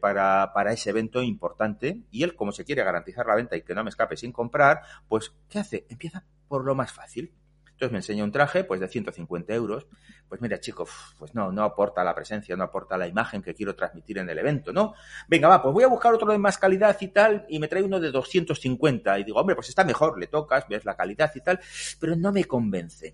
para, 0.02 0.54
para, 0.56 0.74
ese 0.74 0.90
evento 0.90 1.22
importante 1.22 2.02
y 2.10 2.24
él, 2.24 2.36
como 2.36 2.52
se 2.52 2.66
quiere 2.66 2.84
garantizar 2.84 3.28
la 3.28 3.36
venta 3.36 3.56
y 3.56 3.62
que 3.62 3.76
no 3.76 3.84
me 3.84 3.92
escape 3.92 4.18
sin 4.18 4.32
comprar, 4.32 4.82
pues, 5.08 5.32
¿qué 5.48 5.60
hace? 5.60 5.86
Empieza 5.90 6.26
por 6.48 6.66
lo 6.66 6.74
más 6.74 6.92
fácil. 6.92 7.32
Entonces 7.78 7.92
me 7.92 8.00
enseña 8.00 8.24
un 8.24 8.32
traje, 8.32 8.64
pues 8.64 8.80
de 8.80 8.88
150 8.88 9.54
euros. 9.54 9.86
Pues 10.28 10.42
mira, 10.42 10.60
chico, 10.60 10.88
pues 11.20 11.36
no, 11.36 11.52
no 11.52 11.62
aporta 11.62 12.04
la 12.04 12.16
presencia, 12.16 12.56
no 12.56 12.64
aporta 12.64 12.98
la 12.98 13.08
imagen 13.08 13.44
que 13.44 13.54
quiero 13.54 13.76
transmitir 13.76 14.18
en 14.18 14.28
el 14.28 14.40
evento, 14.40 14.74
¿no? 14.74 14.96
Venga, 15.28 15.48
va, 15.48 15.62
pues 15.62 15.76
voy 15.76 15.84
a 15.84 15.88
buscar 15.88 16.12
otro 16.12 16.32
de 16.32 16.40
más 16.40 16.58
calidad 16.58 16.98
y 17.00 17.10
tal, 17.10 17.46
y 17.48 17.60
me 17.60 17.68
trae 17.68 17.84
uno 17.84 18.00
de 18.00 18.10
250. 18.10 19.20
Y 19.20 19.26
digo, 19.26 19.40
hombre, 19.40 19.56
pues 19.56 19.70
está 19.70 19.84
mejor, 19.84 20.20
le 20.20 20.26
tocas, 20.26 20.68
ves 20.68 20.86
la 20.86 20.96
calidad 20.96 21.32
y 21.36 21.42
tal, 21.42 21.60
pero 22.00 22.16
no 22.16 22.32
me 22.32 22.46
convence 22.46 23.14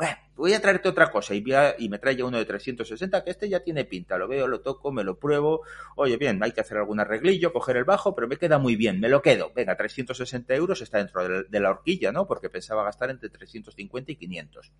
bueno, 0.00 0.16
voy 0.34 0.54
a 0.54 0.62
traerte 0.62 0.88
otra 0.88 1.10
cosa 1.10 1.34
y, 1.34 1.42
me 1.42 1.98
trae 1.98 2.22
uno 2.22 2.38
de 2.38 2.46
360, 2.46 3.22
que 3.22 3.32
este 3.32 3.50
ya 3.50 3.60
tiene 3.60 3.84
pinta, 3.84 4.16
lo 4.16 4.28
veo, 4.28 4.46
lo 4.46 4.62
toco, 4.62 4.90
me 4.90 5.04
lo 5.04 5.18
pruebo, 5.18 5.60
oye, 5.94 6.16
bien, 6.16 6.42
hay 6.42 6.52
que 6.52 6.62
hacer 6.62 6.78
algún 6.78 7.00
arreglillo, 7.00 7.52
coger 7.52 7.76
el 7.76 7.84
bajo, 7.84 8.14
pero 8.14 8.26
me 8.26 8.38
queda 8.38 8.56
muy 8.56 8.76
bien, 8.76 8.98
me 8.98 9.10
lo 9.10 9.20
quedo, 9.20 9.52
venga, 9.54 9.76
360 9.76 10.54
euros 10.54 10.80
está 10.80 10.96
dentro 10.96 11.44
de 11.44 11.60
la 11.60 11.68
horquilla, 11.68 12.12
¿no? 12.12 12.26
Porque 12.26 12.48
pensaba 12.48 12.82
gastar 12.82 13.10
entre 13.10 13.28
350 13.28 14.12
y 14.12 14.16
500. 14.16 14.72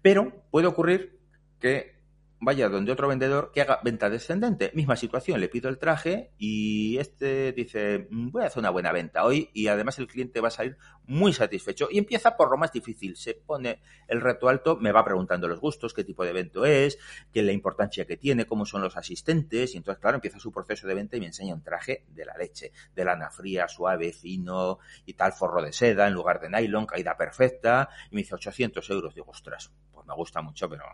Pero 0.00 0.32
puede 0.50 0.66
ocurrir 0.66 1.20
que 1.60 1.99
vaya 2.40 2.68
donde 2.68 2.90
otro 2.90 3.08
vendedor 3.08 3.52
que 3.52 3.60
haga 3.60 3.80
venta 3.84 4.08
descendente. 4.08 4.72
Misma 4.74 4.96
situación, 4.96 5.40
le 5.40 5.48
pido 5.48 5.68
el 5.68 5.78
traje 5.78 6.32
y 6.38 6.96
este 6.98 7.52
dice, 7.52 8.08
mm, 8.10 8.30
voy 8.30 8.42
a 8.42 8.46
hacer 8.46 8.60
una 8.60 8.70
buena 8.70 8.92
venta 8.92 9.24
hoy 9.24 9.50
y 9.52 9.68
además 9.68 9.98
el 9.98 10.06
cliente 10.06 10.40
va 10.40 10.48
a 10.48 10.50
salir 10.50 10.78
muy 11.04 11.32
satisfecho 11.32 11.88
y 11.90 11.98
empieza 11.98 12.36
por 12.36 12.50
lo 12.50 12.56
más 12.56 12.72
difícil. 12.72 13.16
Se 13.16 13.34
pone 13.34 13.82
el 14.08 14.22
reto 14.22 14.48
alto, 14.48 14.76
me 14.76 14.90
va 14.90 15.04
preguntando 15.04 15.48
los 15.48 15.60
gustos, 15.60 15.92
qué 15.92 16.02
tipo 16.02 16.24
de 16.24 16.30
evento 16.30 16.64
es, 16.64 16.98
qué 17.32 17.42
la 17.42 17.52
importancia 17.52 18.06
que 18.06 18.16
tiene, 18.16 18.46
cómo 18.46 18.64
son 18.64 18.82
los 18.82 18.96
asistentes 18.96 19.74
y 19.74 19.76
entonces, 19.76 20.00
claro, 20.00 20.16
empieza 20.16 20.38
su 20.38 20.50
proceso 20.50 20.86
de 20.86 20.94
venta 20.94 21.16
y 21.16 21.20
me 21.20 21.26
enseña 21.26 21.54
un 21.54 21.62
traje 21.62 22.04
de 22.08 22.24
la 22.24 22.36
leche, 22.38 22.72
de 22.94 23.04
lana 23.04 23.30
fría, 23.30 23.68
suave, 23.68 24.12
fino 24.12 24.78
y 25.04 25.12
tal, 25.12 25.32
forro 25.32 25.62
de 25.62 25.72
seda 25.72 26.06
en 26.06 26.14
lugar 26.14 26.40
de 26.40 26.48
nylon, 26.48 26.86
caída 26.86 27.16
perfecta 27.16 27.90
y 28.10 28.14
me 28.14 28.22
dice 28.22 28.34
800 28.34 28.88
euros. 28.90 29.14
Digo, 29.14 29.30
ostras, 29.30 29.70
pues 29.92 30.06
me 30.06 30.14
gusta 30.14 30.40
mucho, 30.40 30.68
pero 30.70 30.84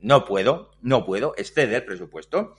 no 0.00 0.24
puedo, 0.24 0.70
no 0.82 1.04
puedo, 1.04 1.34
excede 1.36 1.76
el 1.76 1.84
presupuesto. 1.84 2.54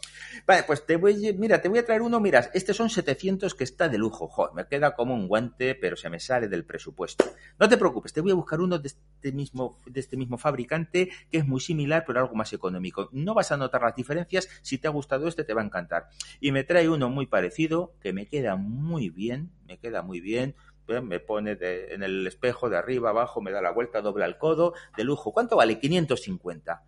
Vale, 0.46 0.64
pues 0.64 0.86
te 0.86 0.98
voy, 0.98 1.34
mira, 1.38 1.62
te 1.62 1.70
voy 1.70 1.80
a 1.80 1.86
traer 1.86 2.02
uno, 2.02 2.20
mira, 2.20 2.50
este 2.54 2.74
son 2.74 2.90
700 2.90 3.54
que 3.54 3.64
está 3.64 3.90
de 3.90 3.98
lujo, 3.98 4.52
me 4.54 4.68
queda 4.68 4.96
como 4.96 5.14
un 5.14 5.28
guante, 5.28 5.76
pero 5.76 5.96
se 5.96 6.10
me 6.10 6.20
sale 6.20 6.48
del 6.48 6.66
presupuesto. 6.66 7.26
No 7.60 7.70
te 7.70 7.78
preocupes, 7.78 8.14
te 8.14 8.22
voy 8.22 8.32
a 8.32 8.36
buscar 8.36 8.60
uno 8.60 8.80
de 8.80 8.88
este 8.88 9.32
mismo, 9.32 9.82
de 9.86 10.00
este 10.00 10.18
mismo 10.18 10.38
fabricante 10.38 11.10
que 11.32 11.38
es 11.38 11.48
muy 11.48 11.62
similar, 11.62 12.04
pero 12.06 12.20
algo 12.20 12.36
más 12.36 12.52
económico. 12.54 13.10
No 13.12 13.34
vas 13.34 13.52
a 13.52 13.58
notar 13.58 13.82
las 13.82 13.96
diferencias, 13.96 14.50
si 14.62 14.78
te 14.78 14.88
ha 14.88 14.92
gustado 14.92 15.28
este 15.28 15.44
te 15.44 15.54
va 15.54 15.62
a 15.62 15.66
encantar. 15.66 16.10
Y 16.40 16.52
me 16.52 16.64
trae 16.64 16.90
uno 16.90 17.10
muy 17.10 17.28
parecido, 17.28 17.94
que 18.02 18.14
me 18.14 18.28
queda 18.28 18.56
muy 18.56 19.10
bien, 19.10 19.52
me 19.68 19.78
queda 19.78 20.02
muy 20.02 20.22
bien, 20.22 20.56
me 21.04 21.20
pone 21.20 21.58
en 21.62 22.04
el 22.04 22.26
espejo 22.26 22.70
de 22.70 22.78
arriba, 22.78 23.10
abajo, 23.10 23.42
me 23.42 23.52
da 23.52 23.62
la 23.62 23.72
vuelta, 23.72 24.02
dobla 24.02 24.26
el 24.26 24.38
codo, 24.38 24.74
de 24.96 25.04
lujo. 25.04 25.34
¿Cuánto 25.34 25.58
vale? 25.58 25.80
550 25.80 26.84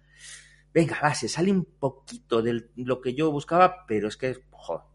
venga, 0.74 1.00
va, 1.02 1.14
se 1.14 1.28
sale 1.28 1.52
un 1.52 1.66
poquito 1.66 2.42
de 2.42 2.70
lo 2.76 3.02
que 3.02 3.14
yo 3.14 3.32
buscaba, 3.32 3.86
pero 3.88 4.08
es 4.08 4.18
que, 4.18 4.30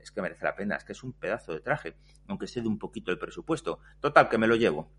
es 0.00 0.10
que 0.10 0.22
merece 0.22 0.44
la 0.44 0.54
pena, 0.54 0.76
es 0.76 0.84
que 0.84 0.92
es 0.92 1.02
un 1.02 1.12
pedazo 1.12 1.52
de 1.52 1.60
traje, 1.60 1.96
aunque 2.28 2.46
sea 2.46 2.62
de 2.62 2.68
un 2.68 2.78
poquito 2.78 3.10
el 3.10 3.18
presupuesto. 3.18 3.80
Total, 4.00 4.28
que 4.28 4.38
me 4.38 4.46
lo 4.46 4.56
llevo. 4.56 4.90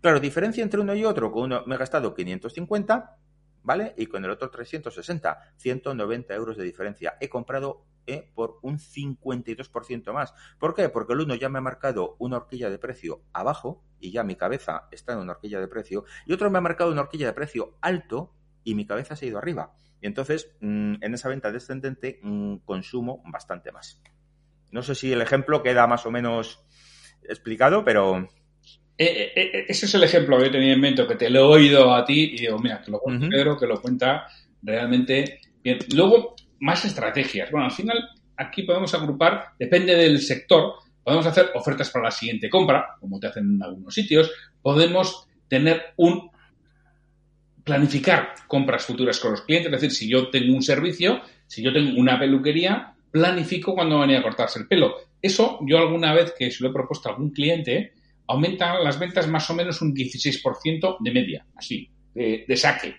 Claro, 0.00 0.20
diferencia 0.20 0.62
entre 0.62 0.80
uno 0.80 0.94
y 0.94 1.04
otro, 1.04 1.32
con 1.32 1.44
uno 1.44 1.64
me 1.66 1.74
he 1.74 1.78
gastado 1.78 2.14
550, 2.14 3.16
¿vale? 3.62 3.94
Y 3.96 4.06
con 4.06 4.24
el 4.24 4.30
otro 4.30 4.50
360, 4.50 5.54
190 5.56 6.34
euros 6.34 6.56
de 6.56 6.64
diferencia. 6.64 7.16
He 7.20 7.28
comprado 7.28 7.84
eh, 8.06 8.30
por 8.34 8.58
un 8.62 8.78
52% 8.78 10.12
más. 10.12 10.32
¿Por 10.58 10.74
qué? 10.74 10.88
Porque 10.88 11.12
el 11.12 11.20
uno 11.20 11.34
ya 11.34 11.48
me 11.48 11.58
ha 11.58 11.62
marcado 11.62 12.16
una 12.18 12.38
horquilla 12.38 12.70
de 12.70 12.78
precio 12.78 13.22
abajo 13.32 13.84
y 14.00 14.12
ya 14.12 14.24
mi 14.24 14.36
cabeza 14.36 14.88
está 14.90 15.12
en 15.12 15.18
una 15.18 15.32
horquilla 15.32 15.60
de 15.60 15.68
precio, 15.68 16.04
y 16.24 16.32
otro 16.32 16.50
me 16.50 16.58
ha 16.58 16.62
marcado 16.62 16.92
una 16.92 17.02
horquilla 17.02 17.26
de 17.26 17.32
precio 17.32 17.76
alto 17.80 18.34
y 18.64 18.74
mi 18.74 18.86
cabeza 18.86 19.16
se 19.16 19.26
ha 19.26 19.28
ido 19.28 19.38
arriba. 19.38 19.74
Y 20.00 20.06
entonces, 20.06 20.54
mm, 20.60 20.94
en 21.00 21.14
esa 21.14 21.28
venta 21.28 21.50
descendente, 21.50 22.20
mm, 22.22 22.58
consumo 22.64 23.22
bastante 23.30 23.72
más. 23.72 24.00
No 24.70 24.82
sé 24.82 24.94
si 24.94 25.12
el 25.12 25.22
ejemplo 25.22 25.62
queda 25.62 25.86
más 25.86 26.06
o 26.06 26.10
menos 26.10 26.64
explicado, 27.28 27.84
pero... 27.84 28.28
Eh, 28.96 29.06
eh, 29.06 29.32
eh, 29.36 29.64
ese 29.68 29.86
es 29.86 29.94
el 29.94 30.02
ejemplo 30.02 30.38
que 30.38 30.46
yo 30.46 30.50
tenía 30.50 30.72
en 30.72 30.80
mente, 30.80 31.06
que 31.06 31.14
te 31.14 31.30
lo 31.30 31.40
he 31.40 31.58
oído 31.58 31.94
a 31.94 32.04
ti 32.04 32.32
y 32.34 32.40
digo, 32.40 32.58
mira, 32.58 32.82
que 32.82 32.90
lo 32.90 32.98
cuenta 32.98 33.28
Pedro, 33.28 33.56
que 33.56 33.66
lo 33.66 33.80
cuenta 33.80 34.26
realmente 34.62 35.40
bien. 35.62 35.78
Luego, 35.94 36.34
más 36.60 36.84
estrategias. 36.84 37.50
Bueno, 37.50 37.66
al 37.66 37.72
final, 37.72 38.08
aquí 38.36 38.64
podemos 38.64 38.92
agrupar, 38.94 39.52
depende 39.58 39.94
del 39.94 40.20
sector, 40.20 40.74
podemos 41.04 41.26
hacer 41.26 41.50
ofertas 41.54 41.90
para 41.90 42.06
la 42.06 42.10
siguiente 42.10 42.50
compra, 42.50 42.96
como 43.00 43.20
te 43.20 43.28
hacen 43.28 43.54
en 43.54 43.62
algunos 43.62 43.94
sitios, 43.94 44.32
podemos 44.60 45.28
tener 45.48 45.94
un 45.96 46.30
planificar 47.68 48.34
compras 48.46 48.86
futuras 48.86 49.20
con 49.20 49.32
los 49.32 49.42
clientes. 49.42 49.72
Es 49.72 49.80
decir, 49.80 49.90
si 49.92 50.08
yo 50.08 50.30
tengo 50.30 50.56
un 50.56 50.62
servicio, 50.62 51.20
si 51.46 51.62
yo 51.62 51.72
tengo 51.72 52.00
una 52.00 52.18
peluquería, 52.18 52.94
planifico 53.10 53.74
cuando 53.74 53.98
van 53.98 54.10
a 54.10 54.22
cortarse 54.22 54.58
el 54.58 54.66
pelo. 54.66 54.94
Eso 55.20 55.58
yo 55.66 55.78
alguna 55.78 56.14
vez 56.14 56.32
que 56.36 56.50
se 56.50 56.64
lo 56.64 56.70
he 56.70 56.72
propuesto 56.72 57.08
a 57.08 57.12
algún 57.12 57.30
cliente, 57.30 57.92
aumenta 58.26 58.78
las 58.78 58.98
ventas 58.98 59.28
más 59.28 59.48
o 59.50 59.54
menos 59.54 59.82
un 59.82 59.94
16% 59.94 60.96
de 61.00 61.10
media, 61.12 61.46
así, 61.54 61.90
de, 62.14 62.56
saque. 62.56 62.96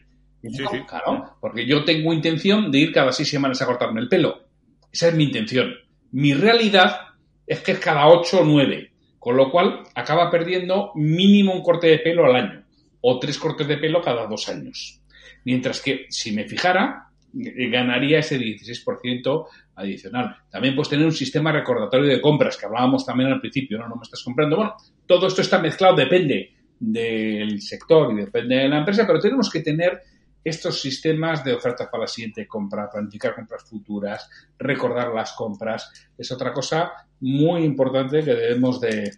Claro, 0.87 1.37
porque 1.41 1.65
yo 1.65 1.83
tengo 1.83 2.13
intención 2.13 2.71
de 2.71 2.79
ir 2.79 2.91
cada 2.93 3.11
seis 3.11 3.29
semanas 3.29 3.61
a 3.61 3.65
cortarme 3.65 4.01
el 4.01 4.07
pelo. 4.07 4.43
Esa 4.91 5.09
es 5.09 5.15
mi 5.15 5.25
intención. 5.25 5.73
Mi 6.11 6.33
realidad 6.33 7.01
es 7.45 7.59
que 7.61 7.73
es 7.73 7.79
cada 7.79 8.07
ocho 8.07 8.41
o 8.41 8.45
nueve, 8.45 8.91
con 9.17 9.35
lo 9.35 9.51
cual 9.51 9.83
acaba 9.95 10.31
perdiendo 10.31 10.91
mínimo 10.95 11.53
un 11.53 11.63
corte 11.63 11.87
de 11.87 11.99
pelo 11.99 12.25
al 12.25 12.35
año. 12.35 12.63
O 13.01 13.19
tres 13.19 13.37
cortes 13.37 13.67
de 13.67 13.77
pelo 13.77 14.01
cada 14.01 14.27
dos 14.27 14.49
años. 14.49 15.01
Mientras 15.45 15.81
que 15.81 16.05
si 16.09 16.31
me 16.31 16.47
fijara, 16.47 17.09
eh, 17.33 17.69
ganaría 17.69 18.19
ese 18.19 18.37
16% 18.37 19.47
adicional. 19.75 20.35
También 20.49 20.75
puedes 20.75 20.89
tener 20.89 21.05
un 21.05 21.11
sistema 21.11 21.51
recordatorio 21.51 22.09
de 22.09 22.21
compras, 22.21 22.57
que 22.57 22.65
hablábamos 22.65 23.05
también 23.05 23.31
al 23.31 23.39
principio, 23.39 23.77
¿no? 23.77 23.87
No 23.87 23.95
me 23.95 24.03
estás 24.03 24.23
comprando. 24.23 24.55
Bueno, 24.55 24.75
todo 25.05 25.27
esto 25.27 25.41
está 25.41 25.59
mezclado, 25.59 25.95
depende 25.95 26.51
del 26.79 27.61
sector 27.61 28.11
y 28.13 28.17
depende 28.17 28.55
de 28.55 28.69
la 28.69 28.79
empresa, 28.79 29.05
pero 29.05 29.19
tenemos 29.19 29.49
que 29.49 29.61
tener 29.61 30.01
estos 30.43 30.81
sistemas 30.81 31.43
de 31.43 31.53
ofertas 31.53 31.89
para 31.89 32.03
la 32.03 32.07
siguiente 32.07 32.47
compra, 32.47 32.89
planificar 32.89 33.35
compras 33.35 33.63
futuras, 33.63 34.29
recordar 34.57 35.13
las 35.13 35.33
compras, 35.33 36.09
es 36.17 36.31
otra 36.31 36.53
cosa 36.53 36.91
muy 37.19 37.63
importante 37.63 38.23
que 38.23 38.33
debemos 38.33 38.79
de, 38.79 39.11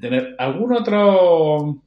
tener. 0.00 0.34
¿Algún 0.38 0.74
otro, 0.74 1.82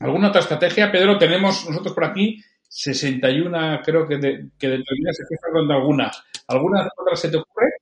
¿Alguna 0.00 0.28
otra 0.28 0.40
estrategia? 0.40 0.90
Pedro, 0.92 1.18
tenemos 1.18 1.68
nosotros 1.68 1.94
por 1.94 2.04
aquí 2.04 2.42
61, 2.68 3.80
creo 3.84 4.06
que, 4.06 4.16
de, 4.18 4.48
que 4.58 4.68
determinas 4.68 5.16
que 5.16 5.34
estás 5.34 5.48
hablando 5.48 5.74
algunas. 5.74 6.24
¿Alguna 6.46 6.88
otras 6.96 7.20
se 7.20 7.30
te 7.30 7.36
ocurre? 7.36 7.77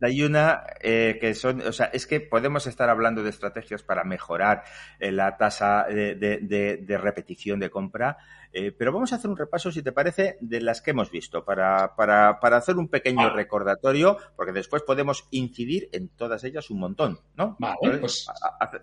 Hay 0.00 0.22
una 0.22 0.64
eh, 0.80 1.18
que 1.20 1.34
son, 1.34 1.60
o 1.62 1.72
sea, 1.72 1.86
es 1.86 2.06
que 2.06 2.20
podemos 2.20 2.66
estar 2.66 2.88
hablando 2.88 3.22
de 3.22 3.30
estrategias 3.30 3.82
para 3.82 4.04
mejorar 4.04 4.64
eh, 4.98 5.12
la 5.12 5.36
tasa 5.36 5.86
de, 5.88 6.98
repetición 7.00 7.60
de 7.60 7.70
compra, 7.70 8.18
eh, 8.52 8.72
pero 8.72 8.92
vamos 8.92 9.12
a 9.12 9.16
hacer 9.16 9.30
un 9.30 9.36
repaso, 9.36 9.70
si 9.70 9.82
te 9.82 9.92
parece, 9.92 10.38
de 10.40 10.60
las 10.60 10.80
que 10.80 10.92
hemos 10.92 11.10
visto, 11.10 11.44
para, 11.44 11.94
para, 11.96 12.40
para 12.40 12.56
hacer 12.56 12.76
un 12.76 12.88
pequeño 12.88 13.30
recordatorio, 13.30 14.18
porque 14.36 14.52
después 14.52 14.82
podemos 14.82 15.26
incidir 15.30 15.88
en 15.92 16.08
todas 16.08 16.44
ellas 16.44 16.70
un 16.70 16.80
montón, 16.80 17.20
¿no? 17.36 17.56
Vale, 17.58 17.98
pues... 17.98 18.26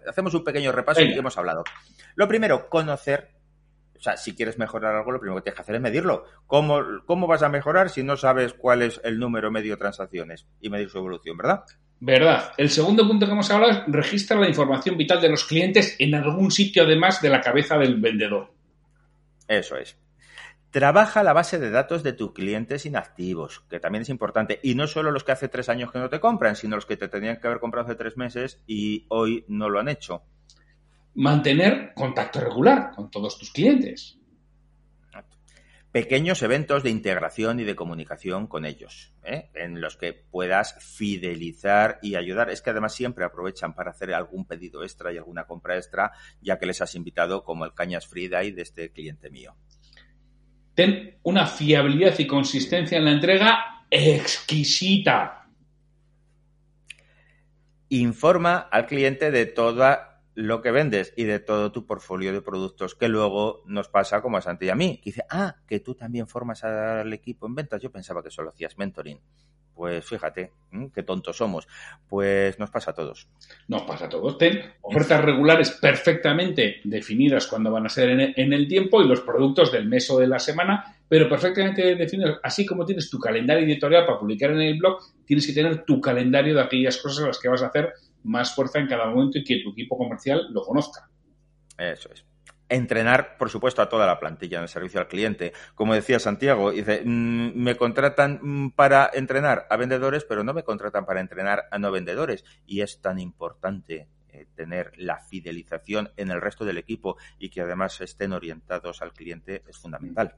Hacemos 0.07 0.33
un 0.33 0.43
pequeño 0.43 0.71
repaso 0.71 1.01
y 1.01 1.13
hemos 1.13 1.37
hablado. 1.37 1.63
Lo 2.15 2.27
primero, 2.27 2.69
conocer 2.69 3.34
sea, 4.05 4.17
si 4.17 4.35
quieres 4.35 4.57
mejorar 4.57 4.95
algo, 4.95 5.11
lo 5.11 5.19
primero 5.19 5.37
que 5.37 5.43
tienes 5.43 5.55
que 5.55 5.61
hacer 5.61 5.75
es 5.75 5.81
medirlo. 5.81 6.25
¿Cómo, 6.47 6.81
¿Cómo 7.05 7.27
vas 7.27 7.43
a 7.43 7.49
mejorar 7.49 7.89
si 7.89 8.03
no 8.03 8.15
sabes 8.15 8.53
cuál 8.53 8.81
es 8.81 9.01
el 9.03 9.19
número 9.19 9.51
medio 9.51 9.71
de 9.73 9.77
transacciones 9.77 10.47
y 10.61 10.69
medir 10.69 10.89
su 10.89 10.97
evolución, 10.99 11.37
verdad? 11.37 11.63
Verdad. 11.99 12.53
El 12.57 12.69
segundo 12.69 13.07
punto 13.07 13.25
que 13.25 13.31
hemos 13.31 13.49
hablado 13.51 13.71
es 13.71 13.83
registrar 13.87 14.39
la 14.39 14.47
información 14.47 14.97
vital 14.97 15.21
de 15.21 15.29
los 15.29 15.45
clientes 15.45 15.95
en 15.99 16.13
algún 16.13 16.51
sitio 16.51 16.83
además 16.83 17.21
de 17.21 17.29
la 17.29 17.41
cabeza 17.41 17.77
del 17.77 17.99
vendedor. 17.99 18.53
Eso 19.47 19.77
es. 19.77 19.97
Trabaja 20.71 21.23
la 21.23 21.33
base 21.33 21.57
de 21.57 21.69
datos 21.69 22.03
de 22.03 22.11
tus 22.11 22.33
clientes 22.33 22.85
inactivos, 22.85 23.61
que 23.69 23.79
también 23.79 24.01
es 24.01 24.09
importante. 24.09 24.59
Y 24.61 24.75
no 24.75 24.87
solo 24.87 25.11
los 25.11 25.23
que 25.23 25.31
hace 25.31 25.47
tres 25.47 25.69
años 25.69 25.91
que 25.91 25.99
no 25.99 26.09
te 26.09 26.19
compran, 26.19 26.55
sino 26.55 26.75
los 26.75 26.85
que 26.85 26.97
te 26.97 27.07
tenían 27.07 27.39
que 27.39 27.47
haber 27.47 27.59
comprado 27.59 27.87
hace 27.87 27.95
tres 27.95 28.17
meses 28.17 28.61
y 28.67 29.05
hoy 29.09 29.45
no 29.47 29.69
lo 29.69 29.79
han 29.79 29.87
hecho 29.87 30.23
mantener 31.15 31.93
contacto 31.95 32.39
regular 32.41 32.91
con 32.95 33.09
todos 33.09 33.37
tus 33.37 33.51
clientes. 33.51 34.19
Pequeños 35.91 36.43
eventos 36.43 36.83
de 36.83 36.89
integración 36.89 37.61
y 37.61 37.63
de 37.63 37.73
comunicación 37.73 38.47
con 38.47 38.65
ellos, 38.65 39.13
¿eh? 39.23 39.49
en 39.53 39.79
los 39.79 39.95
que 39.95 40.11
puedas 40.11 40.75
fidelizar 40.83 41.99
y 42.01 42.15
ayudar. 42.15 42.49
Es 42.49 42.61
que 42.61 42.71
además 42.71 42.93
siempre 42.93 43.23
aprovechan 43.23 43.73
para 43.73 43.91
hacer 43.91 44.13
algún 44.13 44.45
pedido 44.45 44.83
extra 44.83 45.13
y 45.13 45.17
alguna 45.17 45.45
compra 45.45 45.77
extra, 45.77 46.11
ya 46.41 46.59
que 46.59 46.65
les 46.65 46.81
has 46.81 46.95
invitado 46.95 47.45
como 47.45 47.63
el 47.63 47.73
Cañas 47.73 48.07
Friday 48.07 48.51
de 48.51 48.63
este 48.63 48.91
cliente 48.91 49.29
mío. 49.29 49.55
Ten 50.73 51.17
una 51.23 51.47
fiabilidad 51.47 52.19
y 52.19 52.27
consistencia 52.27 52.97
en 52.97 53.05
la 53.05 53.11
entrega 53.13 53.85
exquisita. 53.89 55.47
Informa 57.87 58.67
al 58.69 58.85
cliente 58.85 59.31
de 59.31 59.45
toda 59.45 60.14
lo 60.35 60.61
que 60.61 60.71
vendes 60.71 61.13
y 61.15 61.23
de 61.23 61.39
todo 61.39 61.71
tu 61.71 61.85
portfolio 61.85 62.33
de 62.33 62.41
productos 62.41 62.93
que 62.93 63.07
luego 63.07 63.63
nos 63.65 63.87
pasa 63.87 64.21
como 64.21 64.37
a 64.37 64.41
Santi 64.41 64.65
y 64.65 64.69
a 64.69 64.75
mí, 64.75 64.97
que 64.97 65.09
dice, 65.09 65.23
ah, 65.29 65.55
que 65.65 65.79
tú 65.79 65.95
también 65.95 66.27
formas 66.27 66.63
al 66.63 67.11
equipo 67.13 67.47
en 67.47 67.55
ventas. 67.55 67.81
Yo 67.81 67.91
pensaba 67.91 68.21
que 68.21 68.29
solo 68.29 68.49
hacías 68.49 68.77
mentoring. 68.77 69.19
Pues 69.73 70.05
fíjate, 70.05 70.51
qué 70.93 71.03
tontos 71.03 71.35
somos. 71.35 71.67
Pues 72.07 72.57
nos 72.59 72.69
pasa 72.69 72.91
a 72.91 72.93
todos. 72.93 73.27
Nos 73.67 73.81
pasa 73.81 74.05
a 74.05 74.09
todos. 74.09 74.37
Ten 74.37 74.61
ofertas 74.81 75.23
regulares 75.23 75.71
perfectamente 75.71 76.77
definidas 76.85 77.47
cuando 77.47 77.71
van 77.71 77.85
a 77.85 77.89
ser 77.89 78.09
en 78.09 78.53
el 78.53 78.67
tiempo 78.69 79.01
y 79.01 79.07
los 79.07 79.19
productos 79.19 79.73
del 79.73 79.85
mes 79.87 80.09
o 80.09 80.19
de 80.19 80.27
la 80.27 80.39
semana, 80.39 80.95
pero 81.09 81.27
perfectamente 81.27 81.95
definidos. 81.95 82.39
Así 82.41 82.65
como 82.65 82.85
tienes 82.85 83.09
tu 83.09 83.19
calendario 83.19 83.65
editorial 83.65 84.05
para 84.05 84.17
publicar 84.17 84.51
en 84.51 84.61
el 84.61 84.77
blog, 84.77 84.97
tienes 85.25 85.45
que 85.45 85.53
tener 85.53 85.83
tu 85.83 85.99
calendario 85.99 86.55
de 86.55 86.61
aquellas 86.61 86.97
cosas 86.97 87.25
a 87.25 87.27
las 87.27 87.39
que 87.39 87.49
vas 87.49 87.61
a 87.61 87.67
hacer 87.67 87.93
más 88.25 88.53
fuerza 88.53 88.79
en 88.79 88.87
cada 88.87 89.07
momento 89.07 89.37
y 89.37 89.43
que 89.43 89.61
tu 89.63 89.71
equipo 89.71 89.97
comercial 89.97 90.47
lo 90.51 90.61
conozca. 90.61 91.09
Eso 91.77 92.09
es. 92.11 92.25
Entrenar, 92.67 93.37
por 93.37 93.51
supuesto, 93.51 93.81
a 93.81 93.89
toda 93.89 94.07
la 94.07 94.19
plantilla 94.19 94.57
en 94.57 94.63
el 94.63 94.69
servicio 94.69 94.99
al 94.99 95.07
cliente. 95.07 95.53
Como 95.75 95.93
decía 95.93 96.19
Santiago, 96.19 96.71
dice, 96.71 97.03
mm, 97.05 97.51
me 97.55 97.75
contratan 97.75 98.39
mm, 98.41 98.71
para 98.71 99.09
entrenar 99.13 99.67
a 99.69 99.77
vendedores, 99.77 100.25
pero 100.25 100.43
no 100.43 100.53
me 100.53 100.63
contratan 100.63 101.05
para 101.05 101.21
entrenar 101.21 101.65
a 101.69 101.77
no 101.77 101.91
vendedores. 101.91 102.43
Y 102.65 102.81
es 102.81 103.01
tan 103.01 103.19
importante 103.19 104.07
eh, 104.29 104.47
tener 104.55 104.93
la 104.97 105.19
fidelización 105.19 106.09
en 106.17 106.31
el 106.31 106.41
resto 106.41 106.65
del 106.65 106.79
equipo 106.79 107.17
y 107.37 107.49
que 107.49 107.61
además 107.61 108.01
estén 108.01 108.33
orientados 108.33 109.03
al 109.03 109.13
cliente 109.13 109.63
es 109.67 109.77
fundamental. 109.77 110.35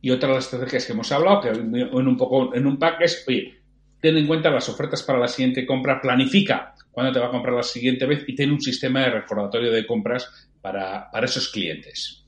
Y 0.00 0.10
otra 0.10 0.28
de 0.28 0.36
las 0.36 0.44
estrategias 0.44 0.86
que 0.86 0.92
hemos 0.92 1.10
hablado, 1.10 1.40
que 1.40 1.48
en 1.48 1.92
un 1.92 2.16
poco 2.16 2.54
en 2.54 2.66
un 2.66 2.78
pack 2.78 3.00
es, 3.00 3.24
oye, 3.26 3.57
ten 4.00 4.16
en 4.16 4.26
cuenta 4.26 4.50
las 4.50 4.68
ofertas 4.68 5.02
para 5.02 5.18
la 5.18 5.28
siguiente 5.28 5.66
compra, 5.66 6.00
planifica 6.00 6.74
cuándo 6.90 7.12
te 7.12 7.20
va 7.20 7.26
a 7.26 7.30
comprar 7.30 7.54
la 7.54 7.62
siguiente 7.62 8.06
vez 8.06 8.24
y 8.26 8.34
ten 8.34 8.50
un 8.50 8.60
sistema 8.60 9.02
de 9.02 9.10
recordatorio 9.10 9.70
de 9.70 9.86
compras 9.86 10.48
para, 10.60 11.08
esos 11.22 11.48
clientes. 11.48 12.24